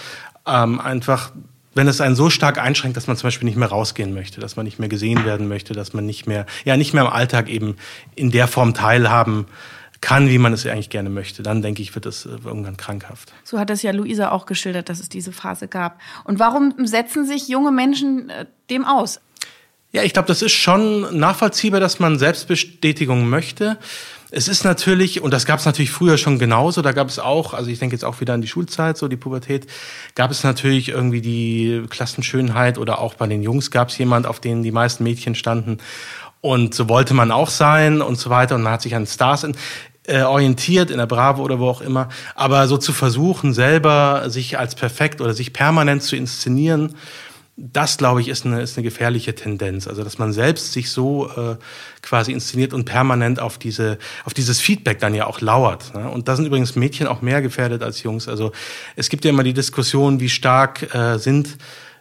Ähm, 0.46 0.80
einfach, 0.80 1.32
wenn 1.74 1.88
es 1.88 2.00
einen 2.00 2.16
so 2.16 2.30
stark 2.30 2.60
einschränkt, 2.60 2.96
dass 2.96 3.08
man 3.08 3.18
zum 3.18 3.26
Beispiel 3.26 3.48
nicht 3.48 3.58
mehr 3.58 3.70
rausgehen 3.70 4.14
möchte, 4.14 4.40
dass 4.40 4.56
man 4.56 4.66
nicht 4.66 4.78
mehr 4.78 4.88
gesehen 4.88 5.26
werden 5.26 5.48
möchte, 5.48 5.74
dass 5.74 5.94
man 5.94 6.06
nicht 6.06 6.28
mehr, 6.28 6.46
ja, 6.64 6.78
nicht 6.78 6.94
mehr 6.94 7.02
am 7.02 7.12
Alltag 7.12 7.50
eben 7.50 7.78
in 8.14 8.30
der 8.30 8.48
Form 8.48 8.76
teilhaben 8.76 9.48
kann, 10.02 10.30
wie 10.30 10.40
man 10.40 10.52
es 10.52 10.66
eigentlich 10.66 10.90
gerne 10.90 11.10
möchte, 11.10 11.44
dann 11.44 11.62
denke 11.62 11.82
ich, 11.82 11.94
wird 11.96 12.08
es 12.08 12.26
äh, 12.26 12.30
irgendwann 12.44 12.76
krankhaft. 12.76 13.32
So 13.44 13.60
hat 13.60 13.70
es 13.70 13.84
ja 13.84 13.92
Luisa 13.92 14.32
auch 14.32 14.48
geschildert, 14.48 14.90
dass 14.90 15.00
es 15.00 15.10
diese 15.10 15.32
Phase 15.32 15.68
gab. 15.68 16.00
Und 16.24 16.40
warum 16.40 16.74
setzen 16.86 17.26
sich 17.26 17.48
junge 17.48 17.72
Menschen 17.72 18.30
äh, 18.30 18.46
dem 18.70 18.84
aus? 18.84 19.22
Ja, 19.94 20.04
ich 20.04 20.14
glaube, 20.14 20.28
das 20.28 20.42
ist 20.42 20.54
schon 20.54 21.20
nachvollziehbar, 21.20 21.80
dass 21.80 22.00
man 22.00 22.18
Selbstbestätigung 22.18 23.30
möchte. 23.30 23.78
Es 24.34 24.48
ist 24.48 24.64
natürlich, 24.64 25.22
und 25.22 25.34
das 25.34 25.46
gab 25.46 25.60
es 25.60 25.66
natürlich 25.66 25.92
früher 25.92 26.18
schon 26.18 26.40
genauso, 26.40 26.82
da 26.82 26.94
gab 26.94 27.10
es 27.10 27.20
auch, 27.20 27.54
also 27.54 27.70
ich 27.70 27.80
denke 27.80 27.96
jetzt 27.96 28.06
auch 28.06 28.22
wieder 28.22 28.34
an 28.34 28.42
die 28.42 28.48
Schulzeit, 28.48 28.98
so 28.98 29.10
die 29.10 29.18
Pubertät, 29.18 29.68
gab 30.16 30.32
es 30.32 30.46
natürlich 30.46 30.88
irgendwie 30.88 31.20
die 31.20 31.84
Klassenschönheit 31.90 32.78
oder 32.78 33.00
auch 33.00 33.16
bei 33.16 33.28
den 33.28 33.44
Jungs 33.44 33.70
gab 33.70 33.90
es 33.90 33.98
jemand, 33.98 34.26
auf 34.26 34.40
den 34.40 34.64
die 34.64 34.72
meisten 34.72 35.04
Mädchen 35.04 35.36
standen. 35.36 35.80
Und 36.40 36.74
so 36.74 36.90
wollte 36.90 37.14
man 37.14 37.30
auch 37.30 37.50
sein 37.50 38.02
und 38.02 38.18
so 38.18 38.30
weiter. 38.32 38.56
Und 38.56 38.64
man 38.64 38.74
hat 38.74 38.82
sich 38.82 38.96
an 38.96 39.06
Stars 39.06 39.46
äh, 40.08 40.22
orientiert 40.24 40.92
in 40.92 40.98
der 40.98 41.06
Bravo 41.06 41.44
oder 41.44 41.60
wo 41.60 41.68
auch 41.68 41.82
immer, 41.82 42.10
aber 42.36 42.68
so 42.68 42.78
zu 42.78 42.94
versuchen, 42.94 43.54
selber 43.54 44.30
sich 44.30 44.58
als 44.58 44.76
perfekt 44.76 45.22
oder 45.22 45.34
sich 45.34 45.54
permanent 45.54 46.04
zu 46.04 46.16
inszenieren, 46.16 46.96
das, 47.58 47.98
glaube 47.98 48.22
ich, 48.22 48.28
ist 48.28 48.46
eine, 48.46 48.62
ist 48.62 48.78
eine 48.78 48.84
gefährliche 48.84 49.36
Tendenz. 49.36 49.88
Also, 49.88 50.04
dass 50.04 50.18
man 50.18 50.34
selbst 50.34 50.74
sich 50.74 50.90
so 50.90 51.30
äh, 51.30 51.58
quasi 52.02 52.32
inszeniert 52.32 52.74
und 52.74 52.86
permanent 52.86 53.40
auf, 53.40 53.58
diese, 53.58 54.00
auf 54.26 54.34
dieses 54.34 54.60
Feedback 54.60 55.00
dann 55.00 55.14
ja 55.14 55.28
auch 55.28 55.42
lauert. 55.42 55.94
Ne? 55.94 56.10
Und 56.10 56.28
da 56.28 56.36
sind 56.36 56.46
übrigens 56.46 56.76
Mädchen 56.76 57.08
auch 57.08 57.22
mehr 57.22 57.42
gefährdet 57.42 57.84
als 57.84 58.02
Jungs. 58.04 58.28
Also, 58.28 58.52
es 58.96 59.10
gibt 59.10 59.26
ja 59.26 59.32
immer 59.32 59.44
die 59.44 59.54
Diskussion, 59.54 60.20
wie 60.20 60.30
stark 60.30 60.96
äh, 60.96 61.18
sind 61.20 61.58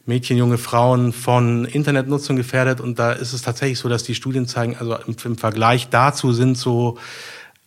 Mädchen, 0.07 0.39
junge 0.39 0.57
Frauen 0.57 1.13
von 1.13 1.67
Internetnutzung 1.67 2.37
gefährdet. 2.37 2.81
Und 2.81 2.99
da 2.99 3.13
ist 3.13 3.33
es 3.33 3.43
tatsächlich 3.43 3.79
so, 3.79 3.89
dass 3.89 4.03
die 4.03 4.15
Studien 4.15 4.47
zeigen, 4.47 4.77
also 4.79 4.97
im, 5.07 5.17
im 5.23 5.37
Vergleich 5.37 5.89
dazu 5.91 6.33
sind 6.33 6.57
so 6.57 6.97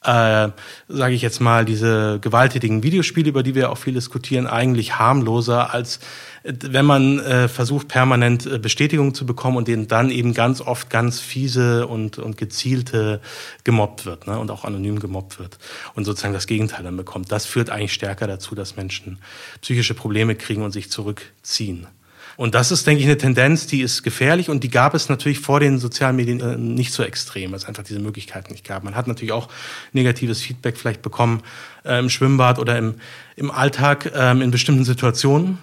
äh, 0.04 0.50
sage 0.88 1.14
ich 1.14 1.22
jetzt 1.22 1.40
mal, 1.40 1.66
diese 1.66 2.20
gewalttätigen 2.20 2.84
Videospiele, 2.84 3.30
über 3.30 3.44
die 3.44 3.56
wir 3.56 3.72
auch 3.72 3.78
viel 3.78 3.94
diskutieren, 3.94 4.48
eigentlich 4.48 5.00
harmloser, 5.00 5.74
als 5.74 6.00
wenn 6.44 6.86
man 6.86 7.20
äh, 7.20 7.48
versucht, 7.48 7.88
permanent 7.88 8.46
äh, 8.46 8.60
Bestätigung 8.60 9.14
zu 9.14 9.26
bekommen 9.26 9.56
und 9.56 9.68
denen 9.68 9.88
dann 9.88 10.10
eben 10.10 10.34
ganz 10.34 10.60
oft 10.60 10.90
ganz 10.90 11.20
fiese 11.22 11.88
und, 11.88 12.20
und 12.20 12.38
gezielte 12.38 13.22
gemobbt 13.64 14.06
wird 14.06 14.28
ne? 14.28 14.38
und 14.38 14.52
auch 14.52 14.66
anonym 14.66 15.00
gemobbt 15.00 15.40
wird 15.40 15.58
und 15.96 16.04
sozusagen 16.04 16.34
das 16.34 16.48
Gegenteil 16.48 16.84
dann 16.84 16.98
bekommt. 16.98 17.32
Das 17.32 17.46
führt 17.46 17.70
eigentlich 17.70 17.94
stärker 17.94 18.28
dazu, 18.28 18.56
dass 18.56 18.76
Menschen 18.76 19.20
psychische 19.62 19.94
Probleme 19.94 20.36
kriegen 20.36 20.64
und 20.64 20.72
sich 20.72 20.92
zurückziehen. 20.92 21.88
Und 22.36 22.56
das 22.56 22.72
ist, 22.72 22.88
denke 22.88 23.02
ich, 23.02 23.08
eine 23.08 23.18
Tendenz, 23.18 23.68
die 23.68 23.82
ist 23.82 24.04
gefährlich 24.04 24.50
und 24.50 24.64
die 24.64 24.70
gab 24.70 24.94
es 24.96 25.10
natürlich 25.10 25.40
vor 25.40 25.60
den 25.60 25.78
sozialen 25.78 26.16
Medien 26.16 26.40
äh, 26.42 26.58
nicht 26.58 26.92
so 26.94 27.04
extrem, 27.04 27.52
weil 27.52 27.58
es 27.58 27.66
einfach 27.66 27.84
diese 27.84 28.00
Möglichkeiten 28.00 28.52
nicht 28.52 28.68
gab. 28.68 28.84
Man 28.84 28.96
hat 28.96 29.08
natürlich 29.08 29.32
auch 29.32 29.50
negatives 29.92 30.42
Feedback 30.42 30.78
vielleicht 30.78 31.02
bekommen 31.02 31.44
äh, 31.86 32.00
im 32.00 32.10
Schwimmbad 32.10 32.58
oder 32.58 32.78
im, 32.78 32.96
im 33.36 33.52
Alltag 33.52 34.12
äh, 34.14 34.32
in 34.32 34.52
bestimmten 34.52 34.84
Situationen. 34.84 35.60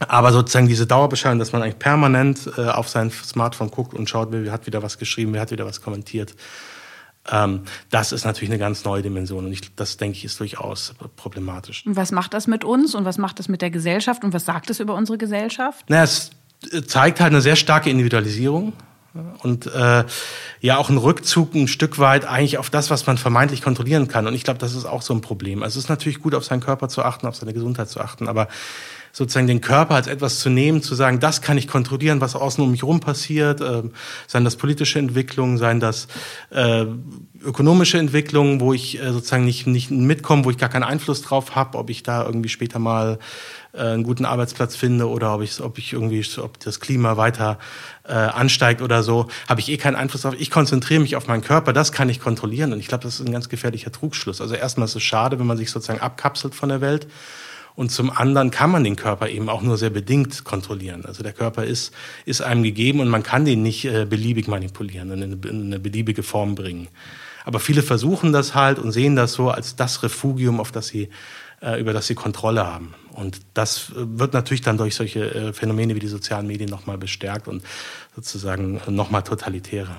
Aber 0.00 0.32
sozusagen 0.32 0.66
diese 0.66 0.86
Dauerbeschallung, 0.86 1.38
dass 1.38 1.52
man 1.52 1.62
eigentlich 1.62 1.78
permanent 1.78 2.50
äh, 2.58 2.62
auf 2.62 2.88
sein 2.88 3.10
Smartphone 3.10 3.70
guckt 3.70 3.94
und 3.94 4.10
schaut, 4.10 4.28
wer 4.32 4.50
hat 4.50 4.66
wieder 4.66 4.82
was 4.82 4.98
geschrieben, 4.98 5.32
wer 5.32 5.40
hat 5.40 5.52
wieder 5.52 5.66
was 5.66 5.80
kommentiert, 5.80 6.34
das 7.90 8.12
ist 8.12 8.24
natürlich 8.24 8.50
eine 8.50 8.58
ganz 8.58 8.84
neue 8.84 9.00
Dimension 9.00 9.46
und 9.46 9.52
ich, 9.52 9.74
das, 9.76 9.96
denke 9.96 10.18
ich, 10.18 10.26
ist 10.26 10.38
durchaus 10.40 10.94
problematisch. 11.16 11.86
Und 11.86 11.96
was 11.96 12.12
macht 12.12 12.34
das 12.34 12.46
mit 12.46 12.64
uns 12.64 12.94
und 12.94 13.06
was 13.06 13.16
macht 13.16 13.38
das 13.38 13.48
mit 13.48 13.62
der 13.62 13.70
Gesellschaft 13.70 14.24
und 14.24 14.34
was 14.34 14.44
sagt 14.44 14.68
es 14.68 14.78
über 14.78 14.94
unsere 14.94 15.16
Gesellschaft? 15.16 15.86
Na, 15.88 16.02
es 16.02 16.30
zeigt 16.86 17.20
halt 17.20 17.32
eine 17.32 17.40
sehr 17.40 17.56
starke 17.56 17.88
Individualisierung 17.88 18.74
und 19.42 19.66
äh, 19.66 20.04
ja 20.60 20.76
auch 20.76 20.90
ein 20.90 20.98
Rückzug 20.98 21.54
ein 21.54 21.68
Stück 21.68 21.98
weit 21.98 22.26
eigentlich 22.26 22.58
auf 22.58 22.68
das, 22.68 22.90
was 22.90 23.06
man 23.06 23.16
vermeintlich 23.16 23.62
kontrollieren 23.62 24.08
kann. 24.08 24.26
Und 24.26 24.34
ich 24.34 24.44
glaube, 24.44 24.58
das 24.58 24.74
ist 24.74 24.84
auch 24.84 25.02
so 25.02 25.14
ein 25.14 25.20
Problem. 25.20 25.62
Also 25.62 25.78
es 25.78 25.84
ist 25.84 25.88
natürlich 25.88 26.20
gut, 26.20 26.34
auf 26.34 26.44
seinen 26.44 26.60
Körper 26.60 26.88
zu 26.88 27.02
achten, 27.02 27.26
auf 27.26 27.36
seine 27.36 27.52
Gesundheit 27.52 27.88
zu 27.88 28.00
achten, 28.00 28.28
aber 28.28 28.48
sozusagen 29.14 29.46
den 29.46 29.60
Körper 29.60 29.94
als 29.94 30.08
etwas 30.08 30.40
zu 30.40 30.50
nehmen, 30.50 30.82
zu 30.82 30.96
sagen, 30.96 31.20
das 31.20 31.40
kann 31.40 31.56
ich 31.56 31.68
kontrollieren, 31.68 32.20
was 32.20 32.34
außen 32.34 32.62
um 32.62 32.72
mich 32.72 32.82
herum 32.82 32.98
passiert, 32.98 33.60
äh, 33.60 33.84
seien 34.26 34.44
das 34.44 34.56
politische 34.56 34.98
Entwicklungen, 34.98 35.56
seien 35.56 35.78
das 35.78 36.08
äh, 36.50 36.84
ökonomische 37.44 37.96
Entwicklungen, 37.98 38.58
wo 38.58 38.72
ich 38.72 39.00
äh, 39.00 39.12
sozusagen 39.12 39.44
nicht, 39.44 39.68
nicht 39.68 39.92
mitkomme, 39.92 40.44
wo 40.44 40.50
ich 40.50 40.58
gar 40.58 40.68
keinen 40.68 40.82
Einfluss 40.82 41.22
drauf 41.22 41.54
habe, 41.54 41.78
ob 41.78 41.90
ich 41.90 42.02
da 42.02 42.26
irgendwie 42.26 42.48
später 42.48 42.80
mal 42.80 43.20
äh, 43.72 43.82
einen 43.82 44.02
guten 44.02 44.24
Arbeitsplatz 44.24 44.74
finde 44.74 45.08
oder 45.08 45.36
ob 45.36 45.42
ich, 45.42 45.60
ob 45.60 45.78
ich 45.78 45.92
irgendwie, 45.92 46.26
ob 46.40 46.58
das 46.58 46.80
Klima 46.80 47.16
weiter 47.16 47.60
äh, 48.08 48.14
ansteigt 48.14 48.82
oder 48.82 49.04
so, 49.04 49.28
habe 49.48 49.60
ich 49.60 49.68
eh 49.68 49.76
keinen 49.76 49.94
Einfluss 49.94 50.22
drauf. 50.22 50.34
Ich 50.36 50.50
konzentriere 50.50 51.00
mich 51.00 51.14
auf 51.14 51.28
meinen 51.28 51.42
Körper, 51.42 51.72
das 51.72 51.92
kann 51.92 52.08
ich 52.08 52.18
kontrollieren 52.18 52.72
und 52.72 52.80
ich 52.80 52.88
glaube, 52.88 53.04
das 53.04 53.20
ist 53.20 53.26
ein 53.26 53.32
ganz 53.32 53.48
gefährlicher 53.48 53.92
Trugschluss. 53.92 54.40
Also 54.40 54.56
erstmal 54.56 54.86
ist 54.86 54.96
es 54.96 55.04
schade, 55.04 55.38
wenn 55.38 55.46
man 55.46 55.56
sich 55.56 55.70
sozusagen 55.70 56.00
abkapselt 56.00 56.56
von 56.56 56.68
der 56.68 56.80
Welt. 56.80 57.06
Und 57.76 57.90
zum 57.90 58.10
anderen 58.10 58.52
kann 58.52 58.70
man 58.70 58.84
den 58.84 58.94
Körper 58.94 59.28
eben 59.28 59.48
auch 59.48 59.62
nur 59.62 59.76
sehr 59.76 59.90
bedingt 59.90 60.44
kontrollieren. 60.44 61.04
Also 61.04 61.24
der 61.24 61.32
Körper 61.32 61.64
ist, 61.64 61.92
ist 62.24 62.40
einem 62.40 62.62
gegeben 62.62 63.00
und 63.00 63.08
man 63.08 63.24
kann 63.24 63.44
den 63.44 63.62
nicht 63.62 63.84
äh, 63.84 64.06
beliebig 64.08 64.46
manipulieren 64.46 65.10
und 65.10 65.22
in 65.22 65.32
eine, 65.32 65.48
in 65.48 65.66
eine 65.66 65.80
beliebige 65.80 66.22
Form 66.22 66.54
bringen. 66.54 66.88
Aber 67.44 67.58
viele 67.58 67.82
versuchen 67.82 68.32
das 68.32 68.54
halt 68.54 68.78
und 68.78 68.92
sehen 68.92 69.16
das 69.16 69.32
so 69.32 69.50
als 69.50 69.74
das 69.74 70.02
Refugium, 70.04 70.60
auf 70.60 70.70
das 70.70 70.86
sie, 70.86 71.08
äh, 71.60 71.80
über 71.80 71.92
das 71.92 72.06
sie 72.06 72.14
Kontrolle 72.14 72.64
haben. 72.64 72.94
Und 73.12 73.40
das 73.54 73.90
äh, 73.90 74.18
wird 74.18 74.34
natürlich 74.34 74.62
dann 74.62 74.78
durch 74.78 74.94
solche 74.94 75.34
äh, 75.34 75.52
Phänomene 75.52 75.96
wie 75.96 76.00
die 76.00 76.06
sozialen 76.06 76.46
Medien 76.46 76.70
nochmal 76.70 76.96
bestärkt 76.96 77.48
und 77.48 77.64
sozusagen 78.14 78.80
nochmal 78.86 79.22
totalitärer. 79.22 79.96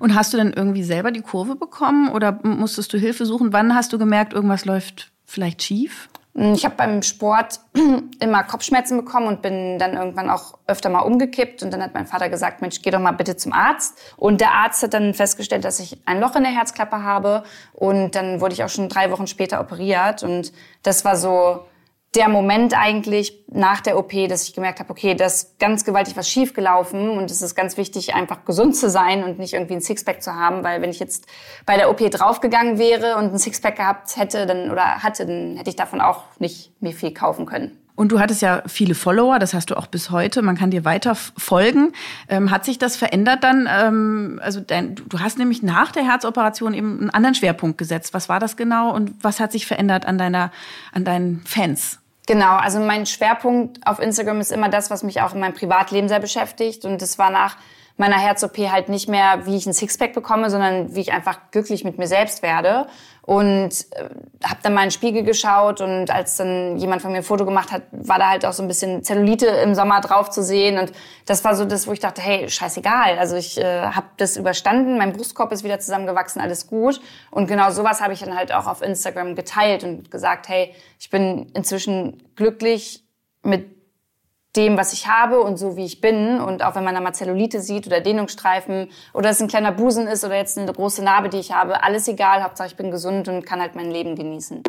Und 0.00 0.16
hast 0.16 0.32
du 0.32 0.36
denn 0.38 0.52
irgendwie 0.52 0.82
selber 0.82 1.12
die 1.12 1.20
Kurve 1.20 1.54
bekommen 1.54 2.08
oder 2.08 2.40
musstest 2.42 2.92
du 2.92 2.98
Hilfe 2.98 3.24
suchen? 3.24 3.52
Wann 3.52 3.74
hast 3.74 3.92
du 3.92 3.98
gemerkt, 3.98 4.32
irgendwas 4.32 4.64
läuft 4.64 5.11
vielleicht 5.32 5.62
schief? 5.62 6.08
Mm, 6.34 6.54
ich 6.54 6.64
habe 6.64 6.76
beim 6.76 7.02
Sport 7.02 7.60
immer 8.20 8.44
Kopfschmerzen 8.44 8.96
bekommen 8.96 9.26
und 9.26 9.42
bin 9.42 9.78
dann 9.78 9.94
irgendwann 9.94 10.30
auch 10.30 10.58
öfter 10.66 10.88
mal 10.88 11.00
umgekippt. 11.00 11.62
Und 11.62 11.72
dann 11.72 11.82
hat 11.82 11.94
mein 11.94 12.06
Vater 12.06 12.28
gesagt, 12.28 12.62
Mensch, 12.62 12.82
geh 12.82 12.90
doch 12.90 13.00
mal 13.00 13.12
bitte 13.12 13.36
zum 13.36 13.52
Arzt. 13.52 13.98
Und 14.16 14.40
der 14.40 14.52
Arzt 14.52 14.82
hat 14.82 14.94
dann 14.94 15.14
festgestellt, 15.14 15.64
dass 15.64 15.80
ich 15.80 15.98
ein 16.06 16.20
Loch 16.20 16.36
in 16.36 16.42
der 16.42 16.52
Herzklappe 16.52 17.02
habe. 17.02 17.44
Und 17.72 18.14
dann 18.14 18.40
wurde 18.40 18.54
ich 18.54 18.64
auch 18.64 18.68
schon 18.68 18.88
drei 18.88 19.10
Wochen 19.10 19.26
später 19.26 19.60
operiert. 19.60 20.22
Und 20.22 20.52
das 20.82 21.04
war 21.04 21.16
so 21.16 21.64
der 22.14 22.28
Moment 22.28 22.76
eigentlich 22.76 23.42
nach 23.50 23.80
der 23.80 23.98
OP, 23.98 24.12
dass 24.28 24.46
ich 24.46 24.52
gemerkt 24.54 24.80
habe, 24.80 24.90
okay, 24.90 25.14
da 25.14 25.24
ist 25.24 25.58
ganz 25.58 25.84
gewaltig 25.84 26.16
was 26.16 26.28
schiefgelaufen 26.28 27.08
und 27.10 27.30
es 27.30 27.40
ist 27.40 27.54
ganz 27.54 27.78
wichtig, 27.78 28.14
einfach 28.14 28.44
gesund 28.44 28.76
zu 28.76 28.90
sein 28.90 29.24
und 29.24 29.38
nicht 29.38 29.54
irgendwie 29.54 29.74
ein 29.74 29.80
Sixpack 29.80 30.22
zu 30.22 30.34
haben, 30.34 30.62
weil 30.62 30.82
wenn 30.82 30.90
ich 30.90 31.00
jetzt 31.00 31.26
bei 31.64 31.76
der 31.76 31.90
OP 31.90 31.98
draufgegangen 32.10 32.78
wäre 32.78 33.16
und 33.16 33.32
ein 33.32 33.38
Sixpack 33.38 33.76
gehabt 33.76 34.16
hätte 34.16 34.44
dann 34.46 34.70
oder 34.70 35.02
hatte, 35.02 35.24
dann 35.24 35.56
hätte 35.56 35.70
ich 35.70 35.76
davon 35.76 36.02
auch 36.02 36.24
nicht 36.38 36.72
mehr 36.82 36.92
viel 36.92 37.14
kaufen 37.14 37.46
können. 37.46 37.78
Und 37.94 38.10
du 38.10 38.20
hattest 38.20 38.40
ja 38.40 38.62
viele 38.66 38.94
Follower, 38.94 39.38
das 39.38 39.52
hast 39.52 39.70
du 39.70 39.76
auch 39.76 39.86
bis 39.86 40.10
heute. 40.10 40.40
Man 40.42 40.56
kann 40.56 40.70
dir 40.70 40.84
weiter 40.84 41.14
folgen. 41.14 41.92
Ähm, 42.28 42.50
hat 42.50 42.64
sich 42.64 42.78
das 42.78 42.96
verändert 42.96 43.44
dann? 43.44 43.68
Ähm, 43.70 44.40
also 44.42 44.60
dein, 44.60 44.94
du 44.94 45.20
hast 45.20 45.38
nämlich 45.38 45.62
nach 45.62 45.92
der 45.92 46.02
Herzoperation 46.02 46.72
eben 46.72 47.00
einen 47.00 47.10
anderen 47.10 47.34
Schwerpunkt 47.34 47.76
gesetzt. 47.76 48.14
Was 48.14 48.28
war 48.30 48.40
das 48.40 48.56
genau 48.56 48.94
und 48.94 49.12
was 49.22 49.40
hat 49.40 49.52
sich 49.52 49.66
verändert 49.66 50.06
an 50.06 50.16
deiner, 50.16 50.50
an 50.92 51.04
deinen 51.04 51.42
Fans? 51.44 52.01
Genau, 52.26 52.56
also 52.56 52.78
mein 52.78 53.06
Schwerpunkt 53.06 53.84
auf 53.86 53.98
Instagram 53.98 54.40
ist 54.40 54.52
immer 54.52 54.68
das, 54.68 54.90
was 54.90 55.02
mich 55.02 55.20
auch 55.22 55.34
in 55.34 55.40
meinem 55.40 55.54
Privatleben 55.54 56.08
sehr 56.08 56.20
beschäftigt. 56.20 56.84
Und 56.84 57.02
das 57.02 57.18
war 57.18 57.30
nach 57.30 57.56
meiner 57.96 58.18
Herz-OP 58.18 58.56
halt 58.70 58.88
nicht 58.88 59.08
mehr, 59.08 59.44
wie 59.46 59.56
ich 59.56 59.66
ein 59.66 59.72
Sixpack 59.72 60.12
bekomme, 60.12 60.48
sondern 60.50 60.94
wie 60.94 61.00
ich 61.00 61.12
einfach 61.12 61.38
glücklich 61.50 61.84
mit 61.84 61.98
mir 61.98 62.06
selbst 62.06 62.42
werde. 62.42 62.86
Und 63.24 63.70
äh, 63.92 64.08
habe 64.42 64.60
dann 64.64 64.74
mal 64.74 64.82
in 64.82 64.88
den 64.88 64.90
Spiegel 64.90 65.22
geschaut 65.22 65.80
und 65.80 66.10
als 66.10 66.36
dann 66.36 66.76
jemand 66.76 67.02
von 67.02 67.12
mir 67.12 67.18
ein 67.18 67.22
Foto 67.22 67.44
gemacht 67.44 67.70
hat, 67.70 67.82
war 67.92 68.18
da 68.18 68.30
halt 68.30 68.44
auch 68.44 68.52
so 68.52 68.62
ein 68.62 68.68
bisschen 68.68 69.04
Zellulite 69.04 69.46
im 69.46 69.76
Sommer 69.76 70.00
drauf 70.00 70.28
zu 70.30 70.42
sehen. 70.42 70.76
Und 70.76 70.92
das 71.26 71.44
war 71.44 71.54
so 71.54 71.64
das, 71.64 71.86
wo 71.86 71.92
ich 71.92 72.00
dachte, 72.00 72.20
hey, 72.20 72.50
scheißegal. 72.50 73.18
Also 73.18 73.36
ich 73.36 73.58
äh, 73.58 73.82
habe 73.82 74.06
das 74.16 74.36
überstanden, 74.36 74.98
mein 74.98 75.12
Brustkorb 75.12 75.52
ist 75.52 75.62
wieder 75.62 75.78
zusammengewachsen, 75.78 76.42
alles 76.42 76.66
gut. 76.66 77.00
Und 77.30 77.46
genau 77.46 77.70
sowas 77.70 78.00
habe 78.00 78.12
ich 78.12 78.20
dann 78.20 78.36
halt 78.36 78.52
auch 78.52 78.66
auf 78.66 78.82
Instagram 78.82 79.36
geteilt 79.36 79.84
und 79.84 80.10
gesagt, 80.10 80.48
hey, 80.48 80.74
ich 80.98 81.08
bin 81.08 81.46
inzwischen 81.54 82.24
glücklich 82.34 83.04
mit 83.44 83.71
dem, 84.56 84.76
was 84.76 84.92
ich 84.92 85.06
habe 85.06 85.40
und 85.40 85.56
so 85.56 85.76
wie 85.76 85.84
ich 85.84 86.00
bin. 86.00 86.40
Und 86.40 86.62
auch 86.62 86.74
wenn 86.74 86.84
man 86.84 86.94
da 86.94 87.00
mal 87.00 87.14
Zellulite 87.14 87.60
sieht 87.60 87.86
oder 87.86 88.00
Dehnungsstreifen 88.00 88.88
oder 89.14 89.30
es 89.30 89.40
ein 89.40 89.48
kleiner 89.48 89.72
Busen 89.72 90.06
ist 90.06 90.24
oder 90.24 90.36
jetzt 90.36 90.58
eine 90.58 90.72
große 90.72 91.02
Narbe, 91.02 91.28
die 91.28 91.38
ich 91.38 91.52
habe, 91.52 91.82
alles 91.82 92.08
egal. 92.08 92.42
Hauptsache 92.42 92.68
ich 92.68 92.76
bin 92.76 92.90
gesund 92.90 93.28
und 93.28 93.46
kann 93.46 93.60
halt 93.60 93.74
mein 93.74 93.90
Leben 93.90 94.14
genießen. 94.14 94.62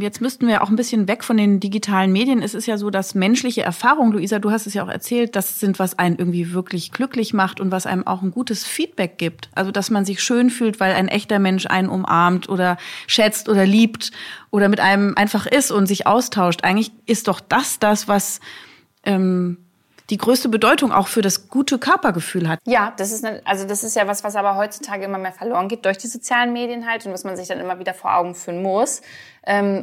Jetzt 0.00 0.20
müssten 0.20 0.46
wir 0.46 0.62
auch 0.62 0.68
ein 0.68 0.76
bisschen 0.76 1.08
weg 1.08 1.24
von 1.24 1.36
den 1.36 1.58
digitalen 1.58 2.12
Medien. 2.12 2.42
Es 2.42 2.54
ist 2.54 2.66
ja 2.66 2.78
so, 2.78 2.90
dass 2.90 3.16
menschliche 3.16 3.62
Erfahrungen, 3.62 4.12
Luisa, 4.12 4.38
du 4.38 4.52
hast 4.52 4.68
es 4.68 4.74
ja 4.74 4.84
auch 4.84 4.88
erzählt, 4.88 5.34
das 5.34 5.58
sind, 5.58 5.80
was 5.80 5.98
einen 5.98 6.16
irgendwie 6.16 6.52
wirklich 6.52 6.92
glücklich 6.92 7.34
macht 7.34 7.58
und 7.58 7.72
was 7.72 7.84
einem 7.84 8.06
auch 8.06 8.22
ein 8.22 8.30
gutes 8.30 8.64
Feedback 8.64 9.18
gibt. 9.18 9.48
Also, 9.52 9.72
dass 9.72 9.90
man 9.90 10.04
sich 10.04 10.22
schön 10.22 10.50
fühlt, 10.50 10.78
weil 10.78 10.94
ein 10.94 11.08
echter 11.08 11.40
Mensch 11.40 11.66
einen 11.66 11.88
umarmt 11.88 12.48
oder 12.48 12.76
schätzt 13.08 13.48
oder 13.48 13.66
liebt 13.66 14.12
oder 14.52 14.68
mit 14.68 14.78
einem 14.78 15.14
einfach 15.16 15.46
ist 15.46 15.72
und 15.72 15.86
sich 15.86 16.06
austauscht. 16.06 16.62
Eigentlich 16.62 16.92
ist 17.06 17.26
doch 17.26 17.40
das 17.40 17.80
das, 17.80 18.06
was 18.06 18.38
ähm, 19.02 19.58
die 20.10 20.18
größte 20.18 20.48
Bedeutung 20.50 20.92
auch 20.92 21.08
für 21.08 21.22
das 21.22 21.48
gute 21.48 21.78
Körpergefühl 21.78 22.48
hat. 22.48 22.60
Ja, 22.64 22.92
das 22.96 23.10
ist 23.10 23.24
eine, 23.24 23.40
also 23.44 23.66
das 23.66 23.82
ist 23.82 23.96
ja 23.96 24.06
was, 24.06 24.22
was 24.22 24.36
aber 24.36 24.54
heutzutage 24.56 25.04
immer 25.04 25.18
mehr 25.18 25.32
verloren 25.32 25.68
geht 25.68 25.84
durch 25.84 25.98
die 25.98 26.08
sozialen 26.08 26.52
Medien 26.52 26.86
halt 26.86 27.06
und 27.06 27.12
was 27.12 27.24
man 27.24 27.36
sich 27.36 27.48
dann 27.48 27.58
immer 27.58 27.78
wieder 27.78 27.94
vor 27.94 28.14
Augen 28.14 28.34
führen 28.34 28.62
muss 28.62 29.00
ähm, 29.00 29.02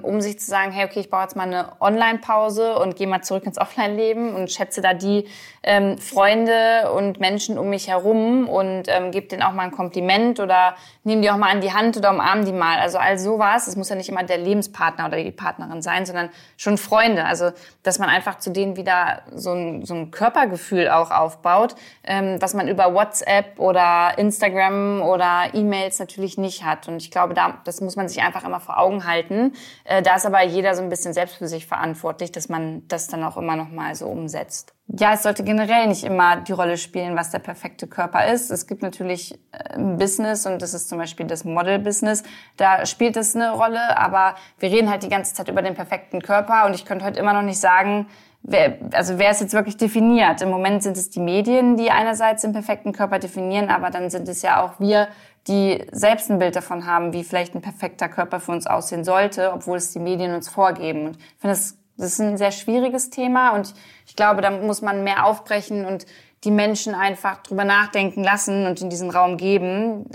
um 0.04 0.22
sich 0.22 0.40
zu 0.40 0.48
sagen, 0.48 0.72
hey, 0.72 0.86
okay, 0.86 1.02
ich 1.02 1.10
baue 1.10 1.22
jetzt 1.22 1.36
mal 1.36 1.44
eine 1.44 1.74
Online-Pause 1.80 2.78
und 2.80 2.96
gehe 2.96 3.08
mal 3.08 3.22
zurück 3.22 3.46
ins 3.46 3.60
Offline-Leben 3.60 4.34
und 4.34 4.52
schätze 4.52 4.82
da 4.82 4.94
die 4.94 5.28
ähm, 5.62 6.00
Freunde 6.00 6.92
und 6.92 7.20
Menschen 7.20 7.60
um 7.60 7.70
mich 7.70 7.88
herum 7.88 8.50
und 8.50 8.84
ähm, 8.88 9.12
gebe 9.12 9.28
denen 9.28 9.44
auch 9.44 9.54
mal 9.54 9.64
ein 9.64 9.72
Kompliment 9.72 10.40
oder 10.40 10.76
nehme 11.04 11.22
die 11.22 11.30
auch 11.30 11.38
mal 11.38 11.52
an 11.52 11.62
die 11.62 11.72
Hand 11.72 11.96
oder 11.96 12.10
umarme 12.10 12.46
die 12.46 12.54
mal. 12.54 12.80
Also 12.80 12.98
all 12.98 13.20
sowas. 13.20 13.68
Es 13.68 13.76
muss 13.76 13.90
ja 13.90 13.96
nicht 13.96 14.10
immer 14.10 14.24
der 14.24 14.40
Lebenspartner 14.40 15.06
oder 15.06 15.22
die 15.22 15.32
Partnerin 15.32 15.84
sein, 15.84 16.08
sondern 16.08 16.30
schon 16.58 16.80
Freunde. 16.80 17.26
Also 17.26 17.52
dass 17.84 18.00
man 18.00 18.10
einfach 18.10 18.40
zu 18.40 18.52
denen 18.52 18.78
wieder 18.78 19.22
so 19.32 19.54
ein, 19.54 19.86
so 19.86 19.94
ein 19.94 20.10
Körpergefühl 20.10 20.90
auch 20.90 21.12
aufbaut, 21.12 21.76
ähm, 22.04 22.42
was 22.42 22.56
man 22.56 22.68
über 22.68 22.96
WhatsApp 22.96 23.60
oder 23.60 24.18
Instagram 24.18 25.04
oder 25.04 25.54
E-Mails 25.54 26.00
natürlich 26.00 26.40
nicht 26.40 26.64
hat. 26.64 26.88
Und 26.88 26.98
ich 26.98 27.12
glaube, 27.12 27.36
da, 27.36 27.60
das 27.64 27.82
muss 27.82 27.96
man 27.96 28.10
sich 28.10 28.24
einfach 28.24 28.44
immer 28.44 28.60
vor 28.60 28.80
Augen 28.80 29.06
halten 29.06 29.51
Äh, 29.84 30.02
da 30.02 30.16
ist 30.16 30.26
aber 30.26 30.44
jeder 30.44 30.76
so 30.76 30.82
ein 30.82 30.90
bisschen 30.90 31.14
selbst 31.14 31.36
für 31.36 31.48
sich 31.48 31.66
verantwortlich, 31.66 32.32
dass 32.32 32.50
man 32.50 32.88
das 32.88 33.08
dann 33.08 33.24
auch 33.24 33.38
immer 33.38 33.56
noch 33.56 33.70
mal 33.70 33.96
so 33.96 34.08
umsetzt. 34.08 34.74
Ja, 34.88 35.14
es 35.14 35.24
sollte 35.24 35.44
generell 35.44 35.88
nicht 35.88 36.04
immer 36.04 36.38
die 36.38 36.52
Rolle 36.52 36.78
spielen, 36.78 37.16
was 37.16 37.30
der 37.30 37.40
perfekte 37.40 37.88
Körper 37.88 38.26
ist. 38.28 38.52
Es 38.52 38.68
gibt 38.68 38.82
natürlich 38.82 39.40
äh, 39.52 39.76
ein 39.76 39.98
Business 39.98 40.46
und 40.46 40.62
das 40.62 40.74
ist 40.74 40.90
zum 40.90 40.98
Beispiel 40.98 41.28
das 41.28 41.46
Model-Business. 41.46 42.24
Da 42.58 42.86
spielt 42.86 43.16
es 43.16 43.36
eine 43.36 43.52
Rolle, 43.52 43.98
aber 43.98 44.36
wir 44.60 44.70
reden 44.70 44.90
halt 44.90 45.04
die 45.04 45.10
ganze 45.10 45.34
Zeit 45.34 45.48
über 45.48 45.62
den 45.62 45.76
perfekten 45.76 46.22
Körper 46.22 46.66
und 46.66 46.74
ich 46.74 46.86
könnte 46.86 47.06
heute 47.06 47.20
immer 47.20 47.34
noch 47.34 47.42
nicht 47.42 47.60
sagen, 47.60 48.08
wer, 48.44 48.78
also 48.94 49.18
wer 49.18 49.32
ist 49.32 49.42
jetzt 49.42 49.54
wirklich 49.54 49.78
definiert? 49.78 50.42
Im 50.42 50.50
Moment 50.50 50.84
sind 50.84 50.98
es 50.98 51.10
die 51.10 51.20
Medien, 51.20 51.78
die 51.78 51.92
einerseits 51.92 52.42
den 52.42 52.54
perfekten 52.54 52.92
Körper 52.92 53.20
definieren, 53.20 53.70
aber 53.70 53.90
dann 53.90 54.10
sind 54.10 54.28
es 54.28 54.42
ja 54.42 54.64
auch 54.64 54.80
wir, 54.80 55.08
die 55.48 55.84
selbst 55.92 56.30
ein 56.30 56.40
Bild 56.40 56.56
davon 56.56 56.86
haben, 56.86 57.14
wie 57.14 57.24
vielleicht 57.24 57.56
ein 57.56 57.62
perfekter 57.62 58.10
Körper 58.10 58.40
für 58.40 58.52
uns 58.52 58.68
aussehen 58.68 59.04
sollte, 59.04 59.52
obwohl 59.54 59.78
es 59.78 59.92
die 59.92 60.00
Medien 60.00 60.34
uns 60.34 60.50
vorgeben. 60.50 61.08
Und 61.08 61.18
ich 61.18 61.40
finde, 61.40 61.56
das 61.56 61.78
das 62.02 62.14
ist 62.14 62.20
ein 62.20 62.38
sehr 62.38 62.52
schwieriges 62.52 63.12
Thema 63.12 63.52
und 63.52 63.74
ich 64.08 64.16
glaube, 64.16 64.42
da 64.42 64.50
muss 64.50 64.82
man 64.82 65.04
mehr 65.04 65.26
aufbrechen 65.26 65.86
und 65.86 66.06
die 66.44 66.52
Menschen 66.52 66.96
einfach 66.96 67.44
drüber 67.44 67.64
nachdenken 67.64 68.24
lassen 68.24 68.66
und 68.66 68.82
in 68.82 68.90
diesen 68.90 69.12
Raum 69.12 69.38
geben, 69.38 70.06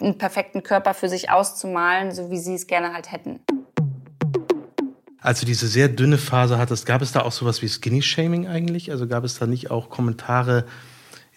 einen 0.00 0.18
perfekten 0.18 0.62
Körper 0.62 0.94
für 0.94 1.08
sich 1.08 1.30
auszumalen, 1.30 2.12
so 2.12 2.30
wie 2.30 2.38
sie 2.38 2.54
es 2.54 2.66
gerne 2.66 2.92
halt 2.92 3.12
hätten. 3.12 3.40
Als 5.20 5.40
du 5.40 5.46
diese 5.46 5.68
sehr 5.68 5.88
dünne 5.88 6.18
Phase 6.18 6.58
hattest, 6.58 6.86
gab 6.86 7.02
es 7.02 7.12
da 7.12 7.22
auch 7.22 7.32
sowas 7.32 7.62
wie 7.62 7.68
Skinny-Shaming 7.68 8.48
eigentlich? 8.48 8.90
Also 8.90 9.06
gab 9.06 9.24
es 9.24 9.38
da 9.38 9.46
nicht 9.46 9.70
auch 9.70 9.90
Kommentare 9.90 10.64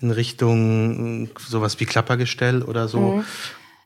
in 0.01 0.11
Richtung 0.11 1.29
sowas 1.37 1.79
wie 1.79 1.85
Klappergestell 1.85 2.63
oder 2.63 2.87
so? 2.87 2.99
Mhm. 2.99 3.25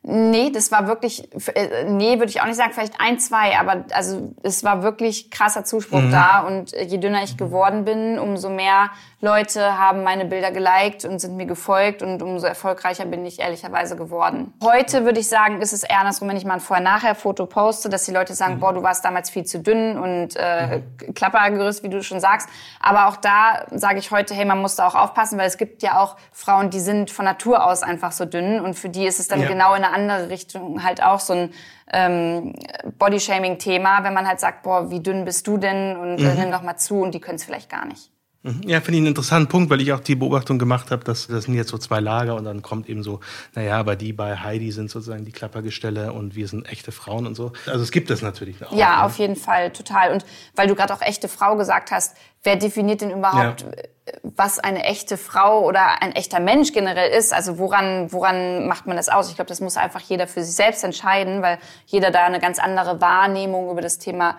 Nee, 0.07 0.51
das 0.51 0.71
war 0.71 0.85
wirklich, 0.85 1.27
äh, 1.55 1.85
nee, 1.85 2.19
würde 2.19 2.29
ich 2.29 2.39
auch 2.39 2.45
nicht 2.45 2.57
sagen, 2.57 2.73
vielleicht 2.73 3.01
ein, 3.01 3.17
zwei, 3.17 3.57
aber 3.57 3.85
also 3.91 4.33
es 4.43 4.63
war 4.63 4.83
wirklich 4.83 5.31
krasser 5.31 5.63
Zuspruch 5.63 5.99
mhm. 5.99 6.11
da 6.11 6.39
und 6.41 6.75
äh, 6.75 6.83
je 6.83 6.99
dünner 6.99 7.23
ich 7.23 7.37
geworden 7.37 7.85
bin, 7.85 8.19
umso 8.19 8.49
mehr 8.51 8.91
Leute 9.19 9.79
haben 9.79 10.03
meine 10.03 10.25
Bilder 10.25 10.51
geliked 10.51 11.05
und 11.05 11.17
sind 11.17 11.35
mir 11.35 11.47
gefolgt 11.47 12.03
und 12.03 12.21
umso 12.21 12.45
erfolgreicher 12.45 13.05
bin 13.05 13.25
ich 13.25 13.39
ehrlicherweise 13.39 13.95
geworden. 13.95 14.53
Heute 14.63 15.05
würde 15.05 15.19
ich 15.19 15.27
sagen, 15.27 15.59
ist 15.59 15.73
es 15.73 15.81
eher 15.81 16.01
andersrum, 16.01 16.29
wenn 16.29 16.37
ich 16.37 16.45
mal 16.45 16.55
ein 16.55 16.59
Vorher-Nachher-Foto 16.59 17.47
poste, 17.47 17.89
dass 17.89 18.03
die 18.03 18.11
Leute 18.11 18.35
sagen, 18.35 18.55
mhm. 18.55 18.59
boah, 18.59 18.73
du 18.73 18.83
warst 18.83 19.03
damals 19.03 19.31
viel 19.31 19.45
zu 19.45 19.59
dünn 19.59 19.97
und 19.97 20.35
äh, 20.35 20.81
mhm. 21.07 21.13
Klappergerüst, 21.15 21.81
wie 21.81 21.89
du 21.89 22.03
schon 22.03 22.19
sagst. 22.19 22.47
Aber 22.79 23.07
auch 23.07 23.15
da 23.15 23.65
sage 23.71 23.97
ich 23.97 24.11
heute, 24.11 24.35
hey, 24.35 24.45
man 24.45 24.61
muss 24.61 24.75
da 24.75 24.85
auch 24.85 24.93
aufpassen, 24.93 25.39
weil 25.39 25.47
es 25.47 25.57
gibt 25.57 25.81
ja 25.81 25.99
auch 25.99 26.15
Frauen, 26.31 26.69
die 26.69 26.79
sind 26.79 27.09
von 27.09 27.25
Natur 27.25 27.65
aus 27.65 27.81
einfach 27.81 28.11
so 28.11 28.25
dünn 28.25 28.59
und 28.59 28.75
für 28.75 28.89
die 28.89 29.07
ist 29.07 29.19
es 29.19 29.27
dann 29.27 29.41
ja. 29.41 29.47
genau 29.47 29.73
in 29.73 29.83
eine 29.83 29.94
andere 29.95 30.29
Richtung 30.29 30.83
halt 30.83 31.01
auch 31.01 31.19
so 31.19 31.33
ein 31.33 31.53
ähm, 31.91 32.53
Bodyshaming-Thema, 32.99 34.03
wenn 34.03 34.13
man 34.13 34.27
halt 34.27 34.39
sagt, 34.39 34.63
boah, 34.63 34.91
wie 34.91 34.99
dünn 34.99 35.25
bist 35.25 35.47
du 35.47 35.57
denn 35.57 35.97
und 35.97 36.19
äh, 36.19 36.33
mhm. 36.33 36.39
nimm 36.39 36.51
doch 36.51 36.61
mal 36.61 36.77
zu 36.77 37.01
und 37.01 37.13
die 37.13 37.19
können 37.19 37.37
es 37.37 37.43
vielleicht 37.43 37.69
gar 37.69 37.85
nicht. 37.85 38.11
Mhm. 38.45 38.61
Ja, 38.63 38.79
finde 38.79 38.93
ich 38.93 38.97
einen 38.99 39.07
interessanten 39.07 39.49
Punkt, 39.49 39.71
weil 39.71 39.81
ich 39.81 39.91
auch 39.91 39.99
die 39.99 40.13
Beobachtung 40.13 40.59
gemacht 40.59 40.91
habe, 40.91 41.03
dass 41.03 41.25
das 41.25 41.45
sind 41.45 41.55
jetzt 41.55 41.71
so 41.71 41.79
zwei 41.79 41.99
Lager 41.99 42.35
und 42.35 42.45
dann 42.45 42.61
kommt 42.61 42.87
eben 42.87 43.01
so, 43.01 43.19
naja, 43.55 43.77
aber 43.79 43.95
die 43.95 44.13
bei 44.13 44.37
Heidi 44.37 44.71
sind 44.71 44.91
sozusagen 44.91 45.25
die 45.25 45.31
Klappergestelle 45.31 46.13
und 46.13 46.35
wir 46.35 46.47
sind 46.47 46.67
echte 46.71 46.91
Frauen 46.91 47.25
und 47.25 47.33
so. 47.33 47.53
Also 47.65 47.81
es 47.81 47.91
gibt 47.91 48.11
das 48.11 48.21
natürlich 48.21 48.63
auch. 48.63 48.71
Ja, 48.71 48.97
ne? 48.97 49.03
auf 49.05 49.17
jeden 49.17 49.35
Fall, 49.35 49.71
total. 49.71 50.11
Und 50.11 50.25
weil 50.55 50.67
du 50.67 50.75
gerade 50.75 50.93
auch 50.93 51.01
echte 51.01 51.27
Frau 51.27 51.55
gesagt 51.55 51.89
hast, 51.89 52.15
wer 52.43 52.55
definiert 52.55 53.01
denn 53.01 53.09
überhaupt, 53.09 53.61
ja. 53.61 54.13
was 54.21 54.59
eine 54.59 54.83
echte 54.83 55.17
Frau 55.17 55.65
oder 55.65 56.03
ein 56.03 56.11
echter 56.11 56.39
Mensch 56.39 56.71
generell 56.71 57.17
ist? 57.17 57.33
Also 57.33 57.57
woran, 57.57 58.11
woran 58.11 58.67
macht 58.67 58.85
man 58.85 58.95
das 58.95 59.09
aus? 59.09 59.29
Ich 59.29 59.35
glaube, 59.35 59.49
das 59.49 59.59
muss 59.59 59.75
einfach 59.75 60.01
jeder 60.01 60.27
für 60.27 60.43
sich 60.43 60.55
selbst 60.55 60.83
entscheiden, 60.83 61.41
weil 61.41 61.57
jeder 61.87 62.11
da 62.11 62.25
eine 62.25 62.39
ganz 62.39 62.59
andere 62.59 63.01
Wahrnehmung 63.01 63.71
über 63.71 63.81
das 63.81 63.97
Thema 63.97 64.37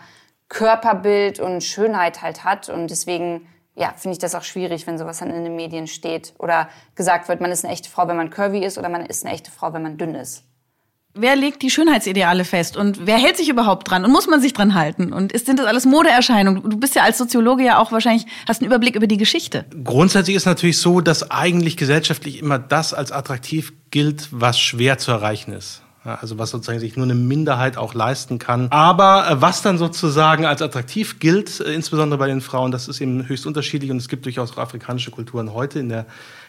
Körperbild 0.48 1.40
und 1.40 1.64
Schönheit 1.64 2.22
halt 2.22 2.44
hat 2.44 2.68
und 2.68 2.88
deswegen 2.88 3.48
ja, 3.76 3.92
finde 3.97 4.14
ich 4.14 4.18
das 4.18 4.35
auch 4.35 4.42
schwierig, 4.42 4.87
wenn 4.87 4.99
sowas 4.99 5.18
dann 5.18 5.30
in 5.30 5.45
den 5.45 5.54
Medien 5.54 5.87
steht 5.87 6.33
oder 6.38 6.68
gesagt 6.95 7.28
wird, 7.28 7.40
man 7.40 7.50
ist 7.50 7.64
eine 7.64 7.73
echte 7.73 7.90
Frau, 7.90 8.09
wenn 8.09 8.16
man 8.16 8.30
curvy 8.30 8.64
ist 8.64 8.78
oder 8.78 8.88
man 8.88 9.04
ist 9.04 9.25
eine 9.25 9.35
echte 9.35 9.50
Frau, 9.50 9.73
wenn 9.73 9.83
man 9.83 9.99
dünn 9.99 10.14
ist. 10.14 10.45
Wer 11.18 11.35
legt 11.35 11.62
die 11.62 11.71
Schönheitsideale 11.71 12.45
fest 12.45 12.76
und 12.76 13.06
wer 13.06 13.16
hält 13.16 13.38
sich 13.38 13.49
überhaupt 13.49 13.90
dran 13.90 14.04
und 14.04 14.12
muss 14.12 14.26
man 14.26 14.42
sich 14.42 14.52
dran 14.52 14.75
halten? 14.75 15.14
Und 15.14 15.33
ist, 15.33 15.47
sind 15.47 15.59
das 15.59 15.66
alles 15.66 15.87
Modeerscheinungen? 15.87 16.68
Du 16.68 16.76
bist 16.76 16.95
ja 16.95 17.04
als 17.04 17.16
Soziologe 17.16 17.64
ja 17.64 17.78
auch 17.78 17.90
wahrscheinlich, 17.90 18.26
hast 18.47 18.61
einen 18.61 18.66
Überblick 18.66 18.97
über 18.97 19.06
die 19.06 19.16
Geschichte. 19.16 19.64
Grundsätzlich 19.83 20.37
ist 20.37 20.45
natürlich 20.45 20.78
so, 20.78 21.00
dass 21.00 21.30
eigentlich 21.30 21.78
gesellschaftlich 21.78 22.39
immer 22.39 22.58
das 22.58 22.93
als 22.93 23.12
attraktiv 23.12 23.73
gilt, 23.91 24.28
was 24.30 24.58
schwer 24.60 24.99
zu 24.99 25.10
erreichen 25.10 25.52
ist 25.52 25.85
also 26.06 26.38
was 26.38 26.50
sozusagen 26.50 26.78
sich 26.78 26.97
nur 26.97 27.04
eine 27.04 27.14
Minderheit 27.14 27.76
auch 27.76 27.95
leisten 27.95 28.38
kann. 28.38 28.69
Aber 28.71 29.28
äh, 29.28 29.40
was 29.40 29.62
dann 29.62 29.78
sozusagen 29.78 30.47
als 30.47 30.62
attraktiv 30.62 31.19
gilt, 31.19 31.60
äh, 31.60 31.73
insbesondere 31.73 32.19
bei 32.19 32.28
den 32.28 32.40
Frauen, 32.40 32.71
das 32.71 32.88
ist 32.88 33.00
eben 33.00 33.28
höchst 33.28 33.47
unterschiedlich 33.47 33.90
und 33.90 33.97
es 33.99 34.08
gibt 34.08 34.25
durchaus 34.25 34.52
auch 34.52 34.58
afrikanische 34.58 35.10
Kulturen 35.10 35.52
heute 35.52 35.78
in 35.78 35.88
der 35.88 36.06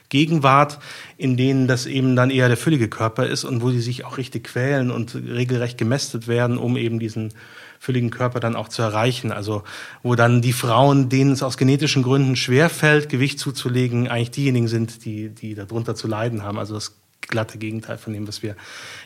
Gegenwart, 0.10 0.80
in 1.18 1.36
denen 1.36 1.68
das 1.68 1.86
eben 1.86 2.16
dann 2.16 2.30
eher 2.30 2.48
der 2.48 2.58
füllige 2.58 2.88
Körper 2.88 3.26
ist 3.26 3.44
und 3.44 3.62
wo 3.62 3.72
sie 3.72 3.82
sich 3.82 4.06
auch 4.06 4.18
richtig 4.18 4.46
quälen 4.46 4.90
und 4.90 5.16
regelrecht 5.16 5.78
gemästet 5.78 6.28
werden, 6.28 6.58
um 6.58 6.78
eben 6.78 7.00
diesen 7.00 7.34
fülligen 7.80 8.10
Körper 8.10 8.40
dann 8.40 8.56
auch 8.56 8.70
zu 8.70 8.82
erreichen. 8.82 9.32
Also 9.32 9.64
wo 10.04 10.16
dann 10.16 10.42
die 10.42 10.54
Frauen, 10.54 11.10
denen 11.10 11.32
es 11.32 11.44
aus 11.44 11.58
genetischen 11.58 12.04
Gründen 12.04 12.36
schwerfällt, 12.36 13.10
Gewicht 13.10 13.40
zuzulegen, 13.40 14.08
eigentlich 14.08 14.32
diejenigen 14.32 14.68
sind, 14.68 15.04
die, 15.04 15.30
die 15.30 15.56
darunter 15.56 15.94
zu 15.94 16.08
leiden 16.08 16.44
haben. 16.44 16.58
Also 16.58 16.74
das 16.74 16.96
glatte 17.28 17.58
Gegenteil 17.58 17.98
von 17.98 18.14
dem, 18.14 18.28
was 18.28 18.44
wir 18.44 18.56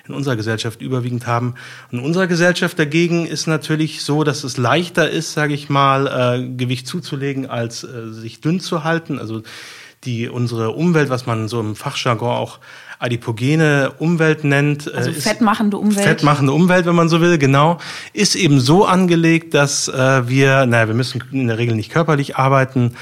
in 0.08 0.14
unserer 0.14 0.36
Gesellschaft 0.36 0.82
überwiegend 0.82 1.28
haben. 1.28 1.56
Und 1.92 2.00
in 2.00 2.06
unserer 2.06 2.28
Gesellschaft 2.28 2.78
dagegen 2.78 3.26
ist 3.26 3.48
natürlich 3.48 4.04
so, 4.04 4.24
dass 4.24 4.44
es 4.44 4.58
leichter 4.58 5.10
ist, 5.10 5.34
sage 5.34 5.54
ich 5.54 5.70
mal, 5.70 6.08
äh, 6.08 6.56
Gewicht 6.56 6.88
zuzulegen, 6.88 7.48
als 7.48 7.84
äh, 7.84 8.12
sich 8.12 8.42
dünn 8.42 8.60
zu 8.60 8.84
halten. 8.84 9.20
Also 9.20 9.42
die 10.04 10.30
unsere 10.30 10.72
Umwelt, 10.72 11.10
was 11.10 11.26
man 11.26 11.48
so 11.48 11.60
im 11.60 11.76
Fachjargon 11.76 12.30
auch 12.30 12.60
adipogene 13.00 13.94
Umwelt 14.00 14.44
nennt. 14.44 14.88
Äh, 14.88 14.98
also 14.98 15.12
fettmachende 15.12 15.78
Umwelt. 15.78 16.06
Fettmachende 16.06 16.54
Umwelt, 16.54 16.86
wenn 16.86 16.96
man 16.96 17.10
so 17.10 17.22
will, 17.22 17.38
genau. 17.38 17.80
Ist 18.14 18.36
eben 18.36 18.60
so 18.60 18.86
angelegt, 18.86 19.54
dass 19.54 19.88
äh, 19.88 20.28
wir, 20.28 20.66
naja, 20.66 20.88
wir 20.88 20.96
müssen 20.96 21.24
in 21.32 21.48
der 21.48 21.58
Regel 21.58 21.76
nicht 21.76 21.92
körperlich 21.92 22.36
arbeiten, 22.38 22.94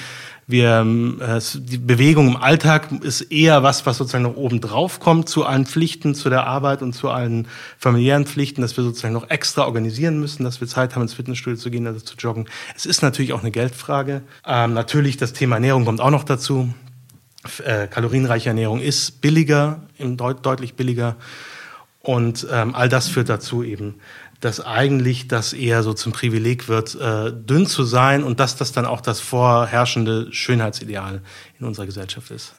wir, 0.49 0.85
äh, 1.19 1.39
die 1.59 1.77
Bewegung 1.77 2.29
im 2.29 2.35
Alltag 2.35 2.91
ist 3.03 3.21
eher 3.21 3.61
was, 3.61 3.85
was 3.85 3.97
sozusagen 3.97 4.23
noch 4.23 4.35
oben 4.35 4.61
drauf 4.61 4.99
kommt 4.99 5.29
zu 5.29 5.45
allen 5.45 5.67
Pflichten, 5.67 6.15
zu 6.15 6.29
der 6.31 6.47
Arbeit 6.47 6.81
und 6.81 6.93
zu 6.93 7.09
allen 7.09 7.47
familiären 7.77 8.25
Pflichten, 8.25 8.61
dass 8.61 8.75
wir 8.75 8.83
sozusagen 8.83 9.13
noch 9.13 9.29
extra 9.29 9.65
organisieren 9.65 10.19
müssen, 10.19 10.43
dass 10.43 10.59
wir 10.59 10.67
Zeit 10.67 10.95
haben, 10.95 11.03
ins 11.03 11.13
Fitnessstudio 11.13 11.59
zu 11.59 11.69
gehen, 11.69 11.85
also 11.85 11.99
zu 11.99 12.15
joggen. 12.15 12.49
Es 12.75 12.87
ist 12.87 13.03
natürlich 13.03 13.31
auch 13.33 13.41
eine 13.41 13.51
Geldfrage. 13.51 14.23
Ähm, 14.43 14.73
natürlich 14.73 15.17
das 15.17 15.33
Thema 15.33 15.57
Ernährung 15.57 15.85
kommt 15.85 16.01
auch 16.01 16.09
noch 16.09 16.23
dazu. 16.23 16.73
Äh, 17.63 17.85
kalorienreiche 17.87 18.49
Ernährung 18.49 18.79
ist 18.81 19.21
billiger, 19.21 19.81
deut 19.99 20.43
deutlich 20.43 20.73
billiger. 20.73 21.15
Und 22.01 22.47
ähm, 22.51 22.73
all 22.73 22.89
das 22.89 23.07
führt 23.07 23.29
dazu 23.29 23.63
eben, 23.63 23.95
dass 24.39 24.65
eigentlich 24.65 25.27
das 25.27 25.53
eher 25.53 25.83
so 25.83 25.93
zum 25.93 26.13
Privileg 26.13 26.67
wird, 26.67 26.95
äh, 26.95 27.31
dünn 27.31 27.65
zu 27.65 27.83
sein 27.83 28.23
und 28.23 28.39
dass 28.39 28.55
das 28.55 28.71
dann 28.71 28.85
auch 28.85 29.01
das 29.01 29.19
vorherrschende 29.19 30.27
Schönheitsideal 30.31 31.21
in 31.59 31.65
unserer 31.65 31.85
Gesellschaft 31.85 32.31
ist. 32.31 32.53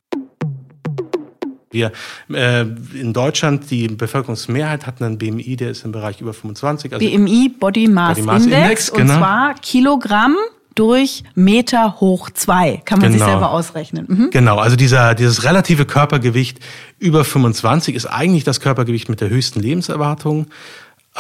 Wir 1.73 1.93
äh, 2.33 2.63
in 2.63 3.13
Deutschland, 3.13 3.71
die 3.71 3.87
Bevölkerungsmehrheit 3.87 4.87
hat 4.87 5.01
einen 5.01 5.19
BMI, 5.19 5.57
der 5.57 5.71
ist 5.71 5.85
im 5.85 5.93
Bereich 5.93 6.21
über 6.21 6.35
25. 6.35 6.93
Also 6.93 7.07
BMI, 7.07 7.53
Body 7.61 7.87
Mass, 7.87 8.17
Body 8.17 8.27
Mass 8.27 8.45
Index, 8.45 8.63
Index 8.63 8.93
genau. 8.93 9.13
und 9.13 9.19
zwar 9.19 9.55
Kilogramm 9.55 10.37
durch 10.75 11.25
Meter 11.35 12.01
hoch 12.01 12.31
zwei, 12.31 12.81
kann 12.85 13.01
man 13.01 13.13
genau. 13.13 13.25
sich 13.25 13.33
selber 13.33 13.51
ausrechnen. 13.51 14.07
Mhm. 14.09 14.31
Genau, 14.31 14.59
also 14.59 14.77
dieser, 14.77 15.15
dieses 15.15 15.45
relative 15.45 15.85
Körpergewicht 15.85 16.59
über 16.99 17.25
25 17.25 17.95
ist 17.95 18.07
eigentlich 18.07 18.45
das 18.45 18.61
Körpergewicht 18.61 19.09
mit 19.09 19.21
der 19.21 19.31
höchsten 19.31 19.61
Lebenserwartung 19.61 20.47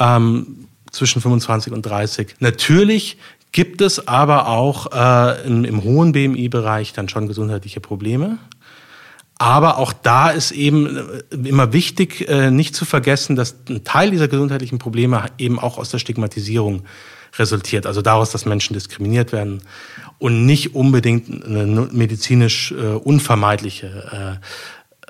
ähm, 0.00 0.66
zwischen 0.90 1.22
25 1.22 1.72
und 1.72 1.82
30. 1.82 2.36
Natürlich 2.40 3.18
gibt 3.52 3.80
es 3.80 4.06
aber 4.08 4.48
auch 4.48 4.92
äh, 4.92 5.46
im, 5.46 5.64
im 5.64 5.84
hohen 5.84 6.12
BMI-Bereich 6.12 6.92
dann 6.92 7.08
schon 7.08 7.28
gesundheitliche 7.28 7.80
Probleme. 7.80 8.38
Aber 9.38 9.78
auch 9.78 9.92
da 9.92 10.30
ist 10.30 10.50
eben 10.52 10.96
äh, 10.96 11.48
immer 11.48 11.72
wichtig, 11.72 12.28
äh, 12.28 12.50
nicht 12.50 12.74
zu 12.74 12.84
vergessen, 12.84 13.36
dass 13.36 13.56
ein 13.68 13.84
Teil 13.84 14.10
dieser 14.10 14.28
gesundheitlichen 14.28 14.78
Probleme 14.78 15.24
eben 15.38 15.58
auch 15.58 15.78
aus 15.78 15.90
der 15.90 15.98
Stigmatisierung 15.98 16.82
resultiert. 17.38 17.86
Also 17.86 18.02
daraus, 18.02 18.30
dass 18.30 18.44
Menschen 18.44 18.74
diskriminiert 18.74 19.32
werden 19.32 19.62
und 20.18 20.44
nicht 20.46 20.74
unbedingt 20.74 21.44
eine 21.44 21.88
medizinisch 21.92 22.72
äh, 22.72 22.74
unvermeidliche 22.74 24.40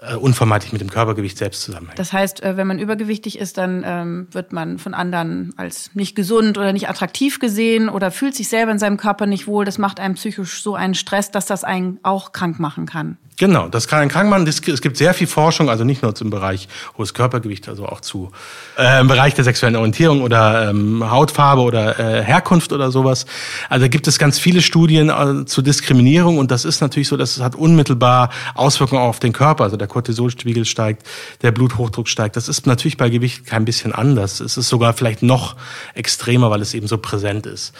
äh, 0.03 0.15
unvermeidlich 0.15 0.73
mit 0.73 0.81
dem 0.81 0.91
Körpergewicht 0.91 1.37
selbst 1.37 1.63
zusammenhängt. 1.63 1.99
Das 1.99 2.13
heißt, 2.13 2.43
äh, 2.43 2.57
wenn 2.57 2.67
man 2.67 2.79
übergewichtig 2.79 3.39
ist, 3.39 3.59
dann 3.59 3.83
ähm, 3.85 4.29
wird 4.31 4.53
man 4.53 4.79
von 4.79 4.95
anderen 4.95 5.53
als 5.57 5.91
nicht 5.95 6.17
gesund 6.17 6.57
oder 6.57 6.73
nicht 6.73 6.89
attraktiv 6.89 7.39
gesehen 7.39 7.89
oder 7.89 8.11
fühlt 8.11 8.35
sich 8.35 8.49
selber 8.49 8.73
in 8.73 8.79
seinem 8.79 8.97
Körper 8.97 9.27
nicht 9.27 9.47
wohl. 9.47 9.65
Das 9.65 9.79
macht 9.79 10.01
einem 10.01 10.15
psychisch 10.15 10.63
so 10.63 10.75
einen 10.75 10.95
Stress, 10.95 11.31
dass 11.31 11.47
das 11.47 11.65
einen 11.65 11.99
auch 12.03 12.33
krank 12.33 12.59
machen 12.59 12.87
kann. 12.87 13.19
Genau, 13.41 13.69
das 13.69 13.89
kann, 13.89 14.09
kann 14.09 14.29
man, 14.29 14.47
es 14.47 14.61
gibt 14.61 14.99
sehr 14.99 15.15
viel 15.15 15.27
Forschung, 15.27 15.71
also 15.71 15.83
nicht 15.83 16.03
nur 16.03 16.15
zum 16.15 16.29
Bereich 16.29 16.69
hohes 16.99 17.15
Körpergewicht, 17.15 17.71
also 17.71 17.87
auch 17.87 18.03
zu 18.03 18.33
äh, 18.77 19.01
im 19.01 19.09
Bereich 19.09 19.33
der 19.33 19.45
sexuellen 19.45 19.77
Orientierung 19.77 20.21
oder 20.21 20.69
ähm, 20.69 21.11
Hautfarbe 21.11 21.63
oder 21.63 21.99
äh, 21.99 22.23
Herkunft 22.23 22.71
oder 22.71 22.91
sowas. 22.91 23.25
Also 23.71 23.89
gibt 23.89 24.07
es 24.09 24.19
ganz 24.19 24.39
viele 24.39 24.61
Studien 24.61 25.09
äh, 25.09 25.47
zu 25.47 25.63
Diskriminierung 25.63 26.37
und 26.37 26.51
das 26.51 26.67
ist 26.67 26.83
natürlich 26.83 27.09
so, 27.09 27.17
dass 27.17 27.39
es 27.39 27.43
hat 27.43 27.55
unmittelbar 27.55 28.29
Auswirkungen 28.55 29.01
auf 29.01 29.21
den 29.21 29.33
Körper. 29.33 29.65
Also 29.65 29.79
der 29.79 29.89
Cortisolspiegel 29.89 30.67
steigt, 30.67 31.07
der 31.41 31.51
Bluthochdruck 31.51 32.09
steigt. 32.09 32.37
Das 32.37 32.47
ist 32.47 32.67
natürlich 32.67 32.99
bei 32.99 33.09
Gewicht 33.09 33.47
kein 33.47 33.65
bisschen 33.65 33.95
anders. 33.95 34.41
Es 34.41 34.59
ist 34.59 34.69
sogar 34.69 34.93
vielleicht 34.93 35.23
noch 35.23 35.57
extremer, 35.95 36.51
weil 36.51 36.61
es 36.61 36.75
eben 36.75 36.89
so 36.89 36.99
präsent 36.99 37.47
ist. 37.47 37.73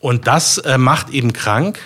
Und 0.00 0.26
das 0.26 0.58
äh, 0.58 0.76
macht 0.76 1.10
eben 1.10 1.32
krank. 1.32 1.78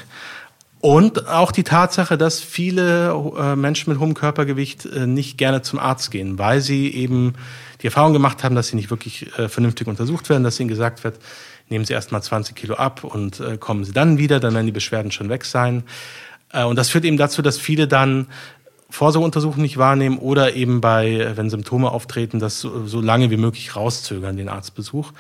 Und 0.81 1.27
auch 1.27 1.51
die 1.51 1.65
Tatsache, 1.65 2.17
dass 2.17 2.41
viele 2.41 3.11
äh, 3.37 3.57
Menschen 3.57 3.93
mit 3.93 3.99
hohem 3.99 4.15
Körpergewicht 4.15 4.87
äh, 4.87 5.07
nicht 5.07 5.37
gerne 5.37 5.63
zum 5.63 5.81
Arzt 5.81 6.13
gehen, 6.13 6.39
weil 6.39 6.61
sie 6.61 6.95
eben 6.95 7.35
die 7.83 7.87
Erfahrung 7.87 8.13
gemacht 8.13 8.45
haben, 8.45 8.55
dass 8.55 8.69
sie 8.69 8.77
nicht 8.77 8.91
wirklich 8.91 9.37
äh, 9.39 9.49
vernünftig 9.49 9.89
untersucht 9.89 10.29
werden, 10.29 10.45
dass 10.45 10.61
ihnen 10.61 10.69
gesagt 10.69 11.03
wird, 11.03 11.19
nehmen 11.69 11.85
Sie 11.85 11.95
erst 11.95 12.13
mal 12.13 12.23
20 12.23 12.55
Kilo 12.55 12.77
ab 12.77 13.05
und 13.05 13.43
kommen 13.61 13.85
Sie 13.85 13.93
dann 13.93 14.17
wieder, 14.17 14.41
dann 14.41 14.55
werden 14.55 14.65
die 14.65 14.73
Beschwerden 14.73 15.13
schon 15.13 15.29
weg 15.29 15.45
sein. 15.45 15.83
und 16.51 16.77
das 16.77 16.89
führt 16.89 17.05
eben 17.05 17.19
dazu, 17.19 17.43
dass 17.43 17.59
viele 17.59 17.87
dann 17.87 18.27
Vorsorgeuntersuchungen 18.89 19.61
nicht 19.61 19.77
wahrnehmen 19.77 20.17
oder 20.17 20.55
eben 20.55 20.81
bei, 20.81 21.33
wenn 21.37 21.51
Symptome 21.51 21.91
auftreten, 21.91 22.39
das 22.39 22.61
so, 22.61 22.87
so 22.87 23.03
lange 23.03 23.31
wie 23.31 23.37
möglich 23.37 23.77
rauszögern, 23.77 24.39
den 24.39 24.49
Arztbesuch 24.49 25.13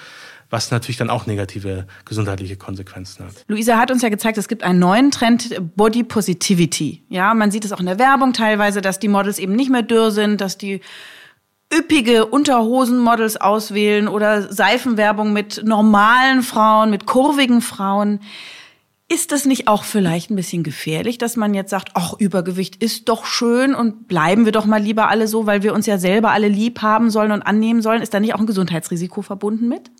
was 0.50 0.70
natürlich 0.70 0.96
dann 0.96 1.10
auch 1.10 1.26
negative 1.26 1.86
gesundheitliche 2.04 2.56
Konsequenzen 2.56 3.26
hat. 3.26 3.44
Luisa 3.48 3.76
hat 3.76 3.90
uns 3.90 4.02
ja 4.02 4.08
gezeigt, 4.08 4.38
es 4.38 4.48
gibt 4.48 4.62
einen 4.62 4.78
neuen 4.78 5.10
Trend, 5.10 5.60
Body 5.76 6.04
Positivity. 6.04 7.04
Ja, 7.08 7.34
man 7.34 7.50
sieht 7.50 7.64
es 7.64 7.72
auch 7.72 7.80
in 7.80 7.86
der 7.86 7.98
Werbung 7.98 8.32
teilweise, 8.32 8.80
dass 8.80 8.98
die 8.98 9.08
Models 9.08 9.38
eben 9.38 9.54
nicht 9.54 9.70
mehr 9.70 9.82
dürr 9.82 10.10
sind, 10.10 10.40
dass 10.40 10.56
die 10.56 10.80
üppige 11.72 12.26
Unterhosenmodels 12.26 13.36
auswählen 13.38 14.08
oder 14.08 14.50
Seifenwerbung 14.50 15.32
mit 15.32 15.62
normalen 15.64 16.42
Frauen, 16.42 16.90
mit 16.90 17.04
kurvigen 17.04 17.60
Frauen. 17.60 18.20
Ist 19.10 19.32
das 19.32 19.46
nicht 19.46 19.68
auch 19.68 19.84
vielleicht 19.84 20.30
ein 20.30 20.36
bisschen 20.36 20.62
gefährlich, 20.62 21.16
dass 21.16 21.36
man 21.36 21.54
jetzt 21.54 21.70
sagt, 21.70 21.90
ach, 21.94 22.14
Übergewicht 22.18 22.76
ist 22.82 23.08
doch 23.08 23.24
schön 23.24 23.74
und 23.74 24.06
bleiben 24.06 24.44
wir 24.44 24.52
doch 24.52 24.66
mal 24.66 24.82
lieber 24.82 25.08
alle 25.08 25.26
so, 25.28 25.46
weil 25.46 25.62
wir 25.62 25.74
uns 25.74 25.86
ja 25.86 25.98
selber 25.98 26.30
alle 26.30 26.48
lieb 26.48 26.82
haben 26.82 27.10
sollen 27.10 27.32
und 27.32 27.42
annehmen 27.42 27.80
sollen? 27.80 28.02
Ist 28.02 28.12
da 28.12 28.20
nicht 28.20 28.34
auch 28.34 28.40
ein 28.40 28.46
Gesundheitsrisiko 28.46 29.22
verbunden 29.22 29.68
mit? 29.68 29.90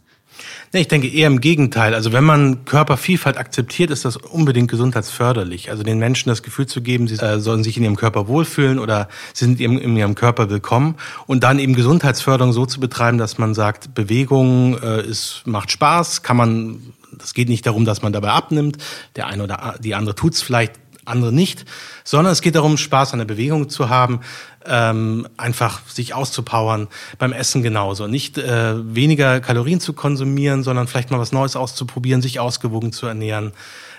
Nee, 0.73 0.81
ich 0.81 0.89
denke 0.89 1.09
eher 1.09 1.27
im 1.27 1.41
Gegenteil. 1.41 1.95
Also 1.95 2.13
wenn 2.13 2.25
man 2.25 2.65
Körpervielfalt 2.65 3.39
akzeptiert, 3.39 3.91
ist 3.91 4.05
das 4.05 4.17
unbedingt 4.17 4.71
gesundheitsförderlich. 4.71 5.71
Also 5.71 5.83
den 5.83 5.99
Menschen 5.99 6.29
das 6.29 6.43
Gefühl 6.43 6.67
zu 6.67 6.83
geben, 6.83 7.09
sie 7.09 7.17
äh, 7.17 7.41
sollen 7.41 7.65
sich 7.65 7.77
in 7.77 7.85
ihrem 7.85 7.97
Körper 7.97 8.29
wohlfühlen 8.29 8.79
oder 8.79 9.09
sie 9.33 9.47
sind 9.47 9.61
in, 9.61 9.79
in 9.79 9.97
ihrem 9.97 10.15
Körper 10.15 10.51
willkommen 10.51 10.97
und 11.27 11.43
dann 11.43 11.59
eben 11.59 11.75
Gesundheitsförderung 11.75 12.53
so 12.53 12.67
zu 12.67 12.81
betreiben, 12.81 13.19
dass 13.19 13.39
man 13.39 13.55
sagt, 13.55 13.95
Bewegung 13.95 14.79
äh, 14.83 15.03
ist, 15.03 15.43
macht 15.47 15.71
Spaß, 15.71 16.23
kann 16.23 16.37
man, 16.37 16.93
das 17.17 17.35
geht 17.35 17.49
nicht 17.49 17.67
darum, 17.67 17.85
dass 17.85 18.03
man 18.03 18.13
dabei 18.13 18.31
abnimmt, 18.31 18.79
der 19.17 19.27
eine 19.27 19.45
oder 19.45 19.77
die 19.81 19.95
andere 19.95 20.15
tut's 20.15 20.43
vielleicht, 20.43 20.73
andere 21.09 21.33
nicht, 21.33 21.65
sondern 22.05 22.33
es 22.33 22.43
geht 22.43 22.55
darum, 22.55 22.77
Spaß 22.77 23.13
an 23.13 23.19
der 23.19 23.27
Bewegung 23.27 23.69
zu 23.69 23.89
haben, 23.89 24.21
ähm, 24.67 25.27
einfach 25.37 25.87
sich 25.89 26.15
auszupowern, 26.15 26.89
beim 27.19 27.33
Essen 27.33 27.63
genauso. 27.63 28.07
Nicht 28.07 28.39
äh, 28.39 28.75
weniger 28.95 29.41
Kalorien 29.41 29.81
zu 29.81 29.93
konsumieren, 29.93 30.63
sondern 30.63 30.87
vielleicht 30.87 31.11
mal 31.11 31.19
was 31.19 31.33
Neues 31.33 31.57
auszuprobieren, 31.57 32.23
sich 32.23 32.41
ausgewogen 32.41 32.93
zu 32.93 33.07
ernähren, 33.07 33.53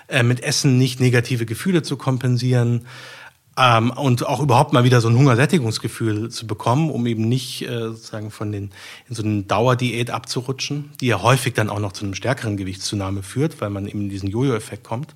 äh, 0.08 0.22
mit 0.22 0.42
Essen 0.42 0.78
nicht 0.78 1.00
negative 1.00 1.46
Gefühle 1.46 1.82
zu 1.82 1.96
kompensieren. 1.96 2.86
Ähm, 3.58 3.90
und 3.90 4.26
auch 4.26 4.40
überhaupt 4.40 4.72
mal 4.72 4.84
wieder 4.84 5.00
so 5.00 5.08
ein 5.08 5.16
Hungersättigungsgefühl 5.16 6.30
zu 6.30 6.46
bekommen, 6.46 6.90
um 6.90 7.06
eben 7.06 7.28
nicht 7.28 7.62
äh, 7.62 7.88
sozusagen 7.88 8.30
von 8.30 8.52
den 8.52 8.70
in 9.08 9.14
so 9.14 9.22
eine 9.22 9.42
Dauerdiät 9.42 10.10
abzurutschen, 10.10 10.90
die 11.00 11.08
ja 11.08 11.20
häufig 11.20 11.54
dann 11.54 11.68
auch 11.68 11.80
noch 11.80 11.92
zu 11.92 12.04
einem 12.04 12.14
stärkeren 12.14 12.56
Gewichtszunahme 12.56 13.22
führt, 13.22 13.60
weil 13.60 13.70
man 13.70 13.86
eben 13.86 14.02
in 14.02 14.08
diesen 14.08 14.30
Jojo-Effekt 14.30 14.84
kommt. 14.84 15.14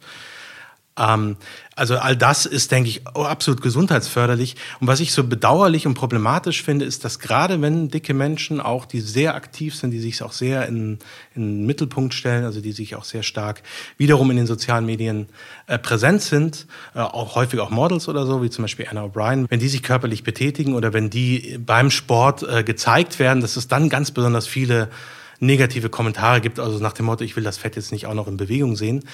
Ähm, 0.98 1.36
also 1.76 1.96
all 1.96 2.16
das 2.16 2.46
ist, 2.46 2.70
denke 2.70 2.88
ich, 2.88 3.06
absolut 3.06 3.60
gesundheitsförderlich. 3.60 4.54
Und 4.80 4.86
was 4.86 5.00
ich 5.00 5.12
so 5.12 5.24
bedauerlich 5.24 5.86
und 5.86 5.94
problematisch 5.94 6.62
finde, 6.62 6.84
ist, 6.84 7.04
dass 7.04 7.18
gerade 7.18 7.60
wenn 7.60 7.88
dicke 7.88 8.14
Menschen 8.14 8.60
auch, 8.60 8.84
die 8.84 9.00
sehr 9.00 9.34
aktiv 9.34 9.74
sind, 9.74 9.90
die 9.90 9.98
sich 9.98 10.22
auch 10.22 10.32
sehr 10.32 10.68
in, 10.68 10.98
in 11.34 11.42
den 11.42 11.66
Mittelpunkt 11.66 12.14
stellen, 12.14 12.44
also 12.44 12.60
die 12.60 12.72
sich 12.72 12.94
auch 12.94 13.04
sehr 13.04 13.24
stark 13.24 13.62
wiederum 13.96 14.30
in 14.30 14.36
den 14.36 14.46
sozialen 14.46 14.86
Medien 14.86 15.28
äh, 15.66 15.78
präsent 15.78 16.22
sind, 16.22 16.66
äh, 16.94 17.00
auch 17.00 17.34
häufig 17.34 17.58
auch 17.58 17.70
Models 17.70 18.08
oder 18.08 18.24
so, 18.24 18.42
wie 18.42 18.50
zum 18.50 18.62
Beispiel 18.62 18.86
Anna 18.88 19.04
O'Brien, 19.04 19.46
wenn 19.48 19.60
die 19.60 19.68
sich 19.68 19.82
körperlich 19.82 20.22
betätigen 20.22 20.74
oder 20.74 20.92
wenn 20.92 21.10
die 21.10 21.58
beim 21.58 21.90
Sport 21.90 22.44
äh, 22.44 22.62
gezeigt 22.62 23.18
werden, 23.18 23.40
dass 23.40 23.56
es 23.56 23.66
dann 23.66 23.88
ganz 23.88 24.12
besonders 24.12 24.46
viele 24.46 24.90
negative 25.40 25.88
Kommentare 25.88 26.40
gibt, 26.40 26.58
also 26.58 26.78
nach 26.78 26.92
dem 26.92 27.06
Motto, 27.06 27.24
ich 27.24 27.36
will 27.36 27.44
das 27.44 27.58
Fett 27.58 27.76
jetzt 27.76 27.92
nicht 27.92 28.06
auch 28.06 28.14
noch 28.14 28.28
in 28.28 28.36
Bewegung 28.36 28.76
sehen. 28.76 29.04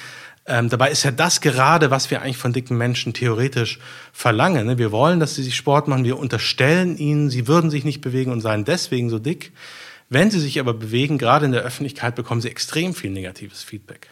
Ähm, 0.51 0.69
dabei 0.69 0.91
ist 0.91 1.05
ja 1.05 1.13
das 1.13 1.41
gerade, 1.41 1.93
was 1.93 2.11
wir 2.11 2.23
eigentlich 2.23 2.37
von 2.37 2.53
dicken 2.53 2.77
Menschen 2.77 3.13
theoretisch 3.13 3.79
verlangen. 4.13 4.67
Ne? 4.67 4.79
Wir 4.79 4.91
wollen, 4.91 5.21
dass 5.21 5.37
sie 5.37 5.45
sich 5.45 5.55
Sport 5.55 5.87
machen. 5.87 6.03
Wir 6.03 6.19
unterstellen 6.19 6.97
ihnen, 6.97 7.31
sie 7.31 7.47
würden 7.47 7.71
sich 7.71 7.85
nicht 7.85 8.01
bewegen 8.01 8.33
und 8.33 8.41
seien 8.41 8.65
deswegen 8.65 9.11
so 9.11 9.21
dick. 9.21 9.53
Wenn 10.09 10.29
sie 10.33 10.41
sich 10.41 10.59
aber 10.59 10.75
bewegen, 10.75 11.19
gerade 11.19 11.47
in 11.47 11.53
der 11.53 11.63
Öffentlichkeit, 11.63 12.17
bekommen 12.17 12.41
sie 12.41 12.49
extrem 12.49 12.95
viel 12.95 13.13
negatives 13.13 13.63
Feedback. 13.63 14.09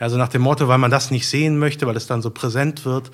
Also 0.00 0.16
nach 0.16 0.28
dem 0.28 0.42
Motto, 0.42 0.66
weil 0.66 0.78
man 0.78 0.90
das 0.90 1.12
nicht 1.12 1.28
sehen 1.28 1.60
möchte, 1.60 1.86
weil 1.86 1.96
es 1.96 2.08
dann 2.08 2.22
so 2.22 2.30
präsent 2.30 2.84
wird. 2.84 3.12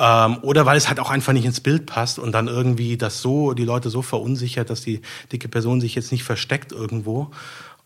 Ähm, 0.00 0.38
oder 0.42 0.66
weil 0.66 0.76
es 0.76 0.88
halt 0.88 0.98
auch 0.98 1.10
einfach 1.10 1.32
nicht 1.32 1.44
ins 1.44 1.60
Bild 1.60 1.86
passt 1.86 2.18
und 2.18 2.32
dann 2.32 2.48
irgendwie 2.48 2.96
das 2.96 3.22
so, 3.22 3.52
die 3.54 3.64
Leute 3.64 3.88
so 3.88 4.02
verunsichert, 4.02 4.68
dass 4.68 4.80
die 4.80 5.00
dicke 5.30 5.46
Person 5.46 5.80
sich 5.80 5.94
jetzt 5.94 6.10
nicht 6.10 6.24
versteckt 6.24 6.72
irgendwo 6.72 7.30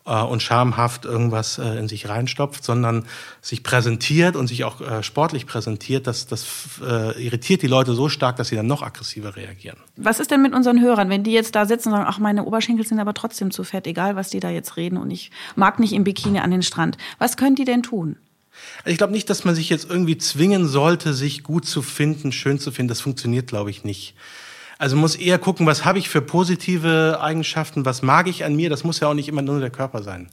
äh, 0.09 0.23
und 0.23 0.43
schamhaft 0.43 1.05
irgendwas 1.05 1.59
äh, 1.59 1.79
in 1.79 1.89
sich 1.89 2.09
reinstopft, 2.09 2.65
sondern 2.65 3.05
sich 3.43 3.63
präsentiert 3.63 4.37
und 4.37 4.47
sich 4.47 4.65
auch 4.65 4.81
äh, 4.81 5.03
sportlich 5.03 5.47
präsentiert, 5.47 6.07
das, 6.07 6.27
das 6.27 6.47
äh, 6.83 7.23
irritiert 7.23 7.63
die 7.63 7.67
Leute 7.67 7.95
so 7.95 8.09
stark, 8.09 8.37
dass 8.37 8.49
sie 8.49 8.57
dann 8.57 8.67
noch 8.67 8.83
aggressiver 8.83 9.37
reagieren. 9.37 9.79
Was 9.97 10.21
ist 10.21 10.31
denn 10.31 10.43
mit 10.43 10.55
unseren 10.55 10.81
Hörern, 10.81 11.11
wenn 11.11 11.25
die 11.25 11.33
jetzt 11.33 11.55
da 11.55 11.67
sitzen 11.67 11.91
und 11.91 11.97
sagen, 11.97 12.07
ach, 12.09 12.19
meine 12.19 12.45
Oberschenkel 12.45 12.87
sind 12.87 12.99
aber 12.99 13.15
trotzdem 13.15 13.51
zu 13.51 13.65
fett, 13.65 13.87
egal 13.87 14.17
was 14.17 14.31
die 14.31 14.41
da 14.41 14.51
jetzt 14.51 14.77
reden 14.77 14.97
und 14.97 15.11
ich 15.11 15.31
mag 15.57 15.79
nicht 15.79 15.93
im 15.93 16.05
Bikini 16.05 16.39
an 16.39 16.51
den 16.51 16.63
Strand. 16.63 16.97
Was 17.19 17.37
können 17.37 17.57
die 17.57 17.65
denn 17.65 17.83
tun? 17.83 18.17
Also 18.79 18.91
ich 18.91 18.99
glaube 18.99 19.13
nicht, 19.13 19.31
dass 19.31 19.45
man 19.45 19.55
sich 19.55 19.69
jetzt 19.69 19.89
irgendwie 19.89 20.19
zwingen 20.19 20.67
sollte, 20.67 21.15
sich 21.15 21.43
gut 21.43 21.67
zu 21.67 21.83
finden, 21.83 22.33
schön 22.33 22.59
zu 22.59 22.71
finden. 22.71 22.89
Das 22.89 23.01
funktioniert, 23.01 23.47
glaube 23.47 23.71
ich, 23.71 23.85
nicht. 23.85 24.15
Also 24.79 24.97
muss 24.97 25.17
eher 25.17 25.39
gucken, 25.39 25.67
was 25.67 25.85
habe 25.85 25.99
ich 25.99 26.09
für 26.09 26.23
positive 26.23 27.19
Eigenschaften, 27.21 27.85
was 27.85 28.03
mag 28.03 28.29
ich 28.29 28.45
an 28.45 28.55
mir. 28.55 28.71
Das 28.71 28.85
muss 28.85 29.01
ja 29.01 29.09
auch 29.09 29.15
nicht 29.15 29.29
immer 29.29 29.43
nur 29.43 29.59
der 29.59 29.71
Körper 29.71 30.05
sein. 30.05 30.31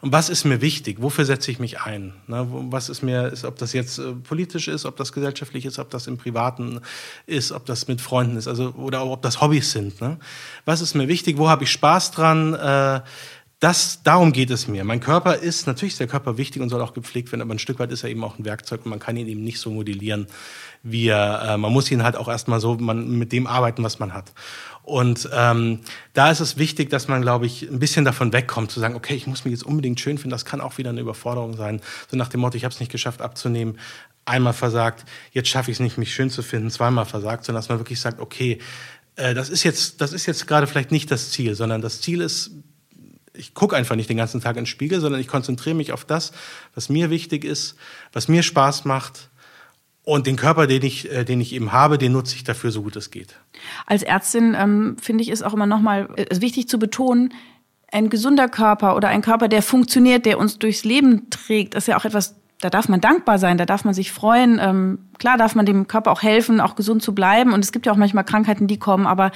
Und 0.00 0.12
was 0.12 0.28
ist 0.28 0.44
mir 0.44 0.60
wichtig? 0.60 1.00
Wofür 1.00 1.24
setze 1.24 1.50
ich 1.50 1.60
mich 1.60 1.80
ein? 1.80 2.12
Ne, 2.26 2.46
was 2.50 2.90
ist 2.90 3.02
mir, 3.02 3.28
ist, 3.28 3.44
ob 3.44 3.56
das 3.56 3.72
jetzt 3.72 3.98
äh, 3.98 4.12
politisch 4.12 4.68
ist, 4.68 4.84
ob 4.84 4.96
das 4.96 5.12
gesellschaftlich 5.12 5.64
ist, 5.64 5.78
ob 5.78 5.88
das 5.90 6.08
im 6.08 6.18
Privaten 6.18 6.80
ist, 7.26 7.52
ob 7.52 7.64
das 7.64 7.88
mit 7.88 8.02
Freunden 8.02 8.36
ist, 8.36 8.46
also 8.46 8.74
oder 8.76 9.06
ob 9.06 9.22
das 9.22 9.40
Hobbys 9.40 9.72
sind. 9.72 10.00
Ne? 10.02 10.18
Was 10.66 10.82
ist 10.82 10.94
mir 10.94 11.08
wichtig? 11.08 11.38
Wo 11.38 11.48
habe 11.48 11.64
ich 11.64 11.70
Spaß 11.70 12.10
dran? 12.10 12.52
Äh, 12.52 13.00
das, 13.64 14.02
darum 14.02 14.32
geht 14.32 14.50
es 14.50 14.68
mir. 14.68 14.84
Mein 14.84 15.00
Körper 15.00 15.36
ist, 15.36 15.66
natürlich 15.66 15.94
ist 15.94 16.00
der 16.00 16.06
Körper 16.06 16.36
wichtig 16.36 16.60
und 16.60 16.68
soll 16.68 16.82
auch 16.82 16.92
gepflegt 16.92 17.32
werden, 17.32 17.40
aber 17.40 17.54
ein 17.54 17.58
Stück 17.58 17.78
weit 17.78 17.90
ist 17.92 18.04
er 18.04 18.10
eben 18.10 18.22
auch 18.22 18.38
ein 18.38 18.44
Werkzeug 18.44 18.84
und 18.84 18.90
man 18.90 18.98
kann 18.98 19.16
ihn 19.16 19.26
eben 19.26 19.42
nicht 19.42 19.58
so 19.58 19.70
modellieren, 19.70 20.26
wie 20.82 21.08
er, 21.08 21.42
äh, 21.48 21.56
man 21.56 21.72
muss 21.72 21.90
ihn 21.90 22.02
halt 22.02 22.14
auch 22.14 22.28
erstmal 22.28 22.60
so 22.60 22.74
man, 22.74 23.16
mit 23.16 23.32
dem 23.32 23.46
arbeiten, 23.46 23.82
was 23.82 23.98
man 23.98 24.12
hat. 24.12 24.34
Und 24.82 25.30
ähm, 25.32 25.80
da 26.12 26.30
ist 26.30 26.40
es 26.40 26.58
wichtig, 26.58 26.90
dass 26.90 27.08
man, 27.08 27.22
glaube 27.22 27.46
ich, 27.46 27.62
ein 27.62 27.78
bisschen 27.78 28.04
davon 28.04 28.34
wegkommt, 28.34 28.70
zu 28.70 28.80
sagen, 28.80 28.96
okay, 28.96 29.14
ich 29.14 29.26
muss 29.26 29.46
mich 29.46 29.52
jetzt 29.52 29.64
unbedingt 29.64 29.98
schön 29.98 30.18
finden, 30.18 30.32
das 30.32 30.44
kann 30.44 30.60
auch 30.60 30.76
wieder 30.76 30.90
eine 30.90 31.00
Überforderung 31.00 31.56
sein. 31.56 31.80
So 32.10 32.18
nach 32.18 32.28
dem 32.28 32.40
Motto, 32.40 32.58
ich 32.58 32.64
habe 32.64 32.74
es 32.74 32.80
nicht 32.80 32.92
geschafft 32.92 33.22
abzunehmen, 33.22 33.78
einmal 34.26 34.52
versagt, 34.52 35.06
jetzt 35.32 35.48
schaffe 35.48 35.70
ich 35.70 35.78
es 35.78 35.80
nicht, 35.80 35.96
mich 35.96 36.12
schön 36.12 36.28
zu 36.28 36.42
finden, 36.42 36.70
zweimal 36.70 37.06
versagt, 37.06 37.46
sondern 37.46 37.62
dass 37.62 37.70
man 37.70 37.78
wirklich 37.78 37.98
sagt, 37.98 38.20
okay, 38.20 38.58
äh, 39.16 39.32
das 39.32 39.48
ist 39.48 39.62
jetzt, 39.62 40.02
das 40.02 40.12
ist 40.12 40.26
jetzt 40.26 40.46
gerade 40.46 40.66
vielleicht 40.66 40.92
nicht 40.92 41.10
das 41.10 41.30
Ziel, 41.30 41.54
sondern 41.54 41.80
das 41.80 42.02
Ziel 42.02 42.20
ist, 42.20 42.50
ich 43.36 43.54
gucke 43.54 43.76
einfach 43.76 43.96
nicht 43.96 44.08
den 44.08 44.16
ganzen 44.16 44.40
Tag 44.40 44.56
ins 44.56 44.68
Spiegel, 44.68 45.00
sondern 45.00 45.20
ich 45.20 45.28
konzentriere 45.28 45.76
mich 45.76 45.92
auf 45.92 46.04
das, 46.04 46.32
was 46.74 46.88
mir 46.88 47.10
wichtig 47.10 47.44
ist, 47.44 47.76
was 48.12 48.28
mir 48.28 48.42
Spaß 48.42 48.84
macht. 48.84 49.30
Und 50.04 50.26
den 50.26 50.36
Körper, 50.36 50.66
den 50.66 50.82
ich, 50.82 51.10
äh, 51.10 51.24
den 51.24 51.40
ich 51.40 51.54
eben 51.54 51.72
habe, 51.72 51.96
den 51.96 52.12
nutze 52.12 52.36
ich 52.36 52.44
dafür, 52.44 52.70
so 52.70 52.82
gut 52.82 52.94
es 52.94 53.10
geht. 53.10 53.36
Als 53.86 54.02
Ärztin 54.02 54.54
ähm, 54.56 54.96
finde 55.00 55.22
ich 55.22 55.30
es 55.30 55.42
auch 55.42 55.54
immer 55.54 55.66
nochmal 55.66 56.10
äh, 56.16 56.40
wichtig 56.40 56.68
zu 56.68 56.78
betonen, 56.78 57.32
ein 57.90 58.10
gesunder 58.10 58.48
Körper 58.48 58.96
oder 58.96 59.08
ein 59.08 59.22
Körper, 59.22 59.48
der 59.48 59.62
funktioniert, 59.62 60.26
der 60.26 60.38
uns 60.38 60.58
durchs 60.58 60.84
Leben 60.84 61.30
trägt, 61.30 61.74
ist 61.74 61.88
ja 61.88 61.96
auch 61.96 62.04
etwas 62.04 62.34
da 62.60 62.70
darf 62.70 62.88
man 62.88 63.00
dankbar 63.00 63.38
sein, 63.38 63.58
da 63.58 63.66
darf 63.66 63.84
man 63.84 63.94
sich 63.94 64.12
freuen. 64.12 64.58
Ähm, 64.60 64.98
klar 65.18 65.36
darf 65.36 65.54
man 65.54 65.66
dem 65.66 65.86
Körper 65.86 66.12
auch 66.12 66.22
helfen, 66.22 66.60
auch 66.60 66.76
gesund 66.76 67.02
zu 67.02 67.14
bleiben. 67.14 67.52
Und 67.52 67.64
es 67.64 67.72
gibt 67.72 67.86
ja 67.86 67.92
auch 67.92 67.96
manchmal 67.96 68.24
Krankheiten, 68.24 68.66
die 68.66 68.78
kommen, 68.78 69.06
aber 69.06 69.32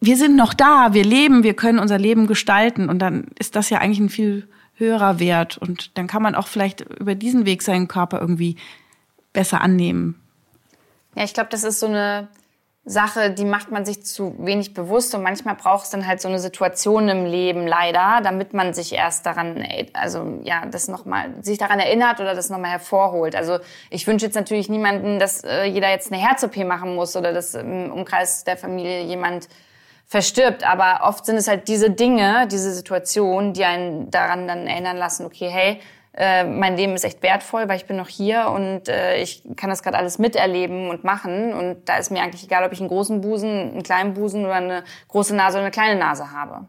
wir 0.00 0.16
sind 0.16 0.36
noch 0.36 0.54
da, 0.54 0.94
wir 0.94 1.04
leben, 1.04 1.42
wir 1.42 1.54
können 1.54 1.78
unser 1.78 1.98
Leben 1.98 2.26
gestalten. 2.26 2.88
Und 2.88 3.00
dann 3.00 3.26
ist 3.38 3.56
das 3.56 3.68
ja 3.70 3.78
eigentlich 3.78 4.00
ein 4.00 4.08
viel 4.08 4.48
höherer 4.76 5.18
Wert. 5.18 5.58
Und 5.58 5.96
dann 5.98 6.06
kann 6.06 6.22
man 6.22 6.34
auch 6.34 6.46
vielleicht 6.46 6.80
über 6.80 7.14
diesen 7.14 7.46
Weg 7.46 7.62
seinen 7.62 7.88
Körper 7.88 8.20
irgendwie 8.20 8.56
besser 9.32 9.60
annehmen. 9.60 10.16
Ja, 11.14 11.24
ich 11.24 11.34
glaube, 11.34 11.50
das 11.50 11.64
ist 11.64 11.80
so 11.80 11.86
eine 11.86 12.28
Sache, 12.84 13.30
die 13.30 13.44
macht 13.44 13.70
man 13.70 13.84
sich 13.84 14.04
zu 14.04 14.34
wenig 14.38 14.74
bewusst 14.74 15.14
und 15.14 15.22
manchmal 15.22 15.54
braucht 15.54 15.84
es 15.84 15.90
dann 15.90 16.04
halt 16.04 16.20
so 16.20 16.26
eine 16.26 16.40
Situation 16.40 17.08
im 17.08 17.26
Leben 17.26 17.64
leider, 17.68 18.20
damit 18.24 18.54
man 18.54 18.74
sich 18.74 18.92
erst 18.92 19.24
daran, 19.24 19.64
also 19.92 20.40
ja, 20.42 20.66
das 20.66 20.88
noch 20.88 21.04
mal 21.04 21.32
sich 21.42 21.58
daran 21.58 21.78
erinnert 21.78 22.18
oder 22.18 22.34
das 22.34 22.50
nochmal 22.50 22.72
hervorholt. 22.72 23.36
Also 23.36 23.58
ich 23.88 24.08
wünsche 24.08 24.26
jetzt 24.26 24.34
natürlich 24.34 24.68
niemanden, 24.68 25.20
dass 25.20 25.44
äh, 25.44 25.64
jeder 25.64 25.90
jetzt 25.90 26.12
eine 26.12 26.20
Herz-OP 26.20 26.56
machen 26.64 26.96
muss 26.96 27.14
oder 27.14 27.32
dass 27.32 27.54
im 27.54 27.92
Umkreis 27.92 28.42
der 28.42 28.56
Familie 28.56 29.04
jemand 29.04 29.48
verstirbt, 30.06 30.68
aber 30.68 31.06
oft 31.08 31.24
sind 31.24 31.36
es 31.36 31.46
halt 31.46 31.68
diese 31.68 31.88
Dinge, 31.88 32.48
diese 32.50 32.72
Situationen, 32.72 33.52
die 33.52 33.64
einen 33.64 34.10
daran 34.10 34.48
dann 34.48 34.66
erinnern 34.66 34.96
lassen, 34.96 35.24
okay, 35.24 35.48
hey, 35.48 35.80
äh, 36.14 36.44
mein 36.44 36.76
Leben 36.76 36.94
ist 36.94 37.04
echt 37.04 37.22
wertvoll, 37.22 37.68
weil 37.68 37.76
ich 37.76 37.86
bin 37.86 37.96
noch 37.96 38.08
hier 38.08 38.48
und 38.54 38.88
äh, 38.88 39.22
ich 39.22 39.42
kann 39.56 39.70
das 39.70 39.82
gerade 39.82 39.96
alles 39.96 40.18
miterleben 40.18 40.90
und 40.90 41.04
machen. 41.04 41.54
Und 41.54 41.88
da 41.88 41.96
ist 41.96 42.10
mir 42.10 42.22
eigentlich 42.22 42.44
egal, 42.44 42.64
ob 42.64 42.72
ich 42.72 42.80
einen 42.80 42.88
großen 42.88 43.20
Busen, 43.20 43.70
einen 43.72 43.82
kleinen 43.82 44.12
Busen 44.14 44.44
oder 44.44 44.54
eine 44.54 44.84
große 45.08 45.34
Nase 45.34 45.56
oder 45.56 45.64
eine 45.64 45.70
kleine 45.70 45.98
Nase 45.98 46.30
habe. 46.30 46.66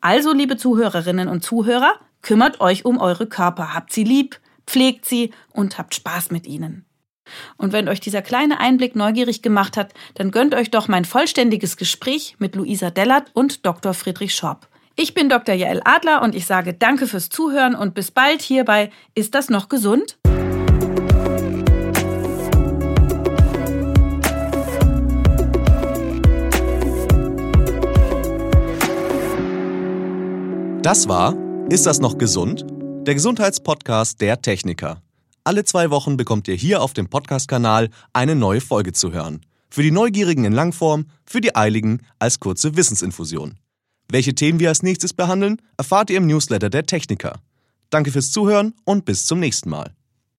Also, 0.00 0.32
liebe 0.32 0.56
Zuhörerinnen 0.56 1.28
und 1.28 1.44
Zuhörer, 1.44 1.94
kümmert 2.22 2.60
euch 2.60 2.84
um 2.84 2.98
eure 2.98 3.26
Körper, 3.26 3.74
habt 3.74 3.92
sie 3.92 4.04
lieb, 4.04 4.40
pflegt 4.66 5.04
sie 5.04 5.32
und 5.52 5.78
habt 5.78 5.94
Spaß 5.94 6.30
mit 6.30 6.46
ihnen. 6.46 6.86
Und 7.56 7.72
wenn 7.72 7.88
euch 7.88 8.00
dieser 8.00 8.22
kleine 8.22 8.58
Einblick 8.58 8.96
neugierig 8.96 9.42
gemacht 9.42 9.76
hat, 9.76 9.92
dann 10.14 10.32
gönnt 10.32 10.54
euch 10.54 10.70
doch 10.70 10.88
mein 10.88 11.04
vollständiges 11.04 11.76
Gespräch 11.76 12.36
mit 12.38 12.56
Luisa 12.56 12.90
Dellert 12.90 13.30
und 13.34 13.64
Dr. 13.64 13.94
Friedrich 13.94 14.34
Schorb. 14.34 14.69
Ich 15.02 15.14
bin 15.14 15.30
Dr. 15.30 15.54
Jael 15.54 15.80
Adler 15.86 16.20
und 16.20 16.34
ich 16.34 16.44
sage 16.44 16.74
danke 16.74 17.06
fürs 17.06 17.30
Zuhören 17.30 17.74
und 17.74 17.94
bis 17.94 18.10
bald 18.10 18.42
hier 18.42 18.66
bei 18.66 18.90
Ist 19.14 19.34
das 19.34 19.48
noch 19.48 19.70
gesund? 19.70 20.18
Das 30.82 31.08
war 31.08 31.34
Ist 31.70 31.86
das 31.86 32.00
noch 32.00 32.18
gesund? 32.18 32.66
Der 33.06 33.14
Gesundheitspodcast 33.14 34.20
der 34.20 34.42
Techniker. 34.42 35.00
Alle 35.44 35.64
zwei 35.64 35.88
Wochen 35.88 36.18
bekommt 36.18 36.46
ihr 36.46 36.56
hier 36.56 36.82
auf 36.82 36.92
dem 36.92 37.08
Podcast-Kanal 37.08 37.88
eine 38.12 38.36
neue 38.36 38.60
Folge 38.60 38.92
zu 38.92 39.12
hören. 39.14 39.40
Für 39.70 39.82
die 39.82 39.92
Neugierigen 39.92 40.44
in 40.44 40.52
Langform, 40.52 41.06
für 41.24 41.40
die 41.40 41.56
Eiligen 41.56 42.02
als 42.18 42.38
kurze 42.38 42.76
Wissensinfusion. 42.76 43.54
Welche 44.10 44.34
Themen 44.34 44.58
wir 44.58 44.68
als 44.68 44.82
nächstes 44.82 45.12
behandeln, 45.12 45.62
erfahrt 45.76 46.10
ihr 46.10 46.16
im 46.16 46.26
Newsletter 46.26 46.68
der 46.68 46.84
Techniker. 46.84 47.40
Danke 47.90 48.10
fürs 48.10 48.32
Zuhören 48.32 48.74
und 48.84 49.04
bis 49.04 49.24
zum 49.24 49.38
nächsten 49.38 49.70
Mal. 49.70 49.94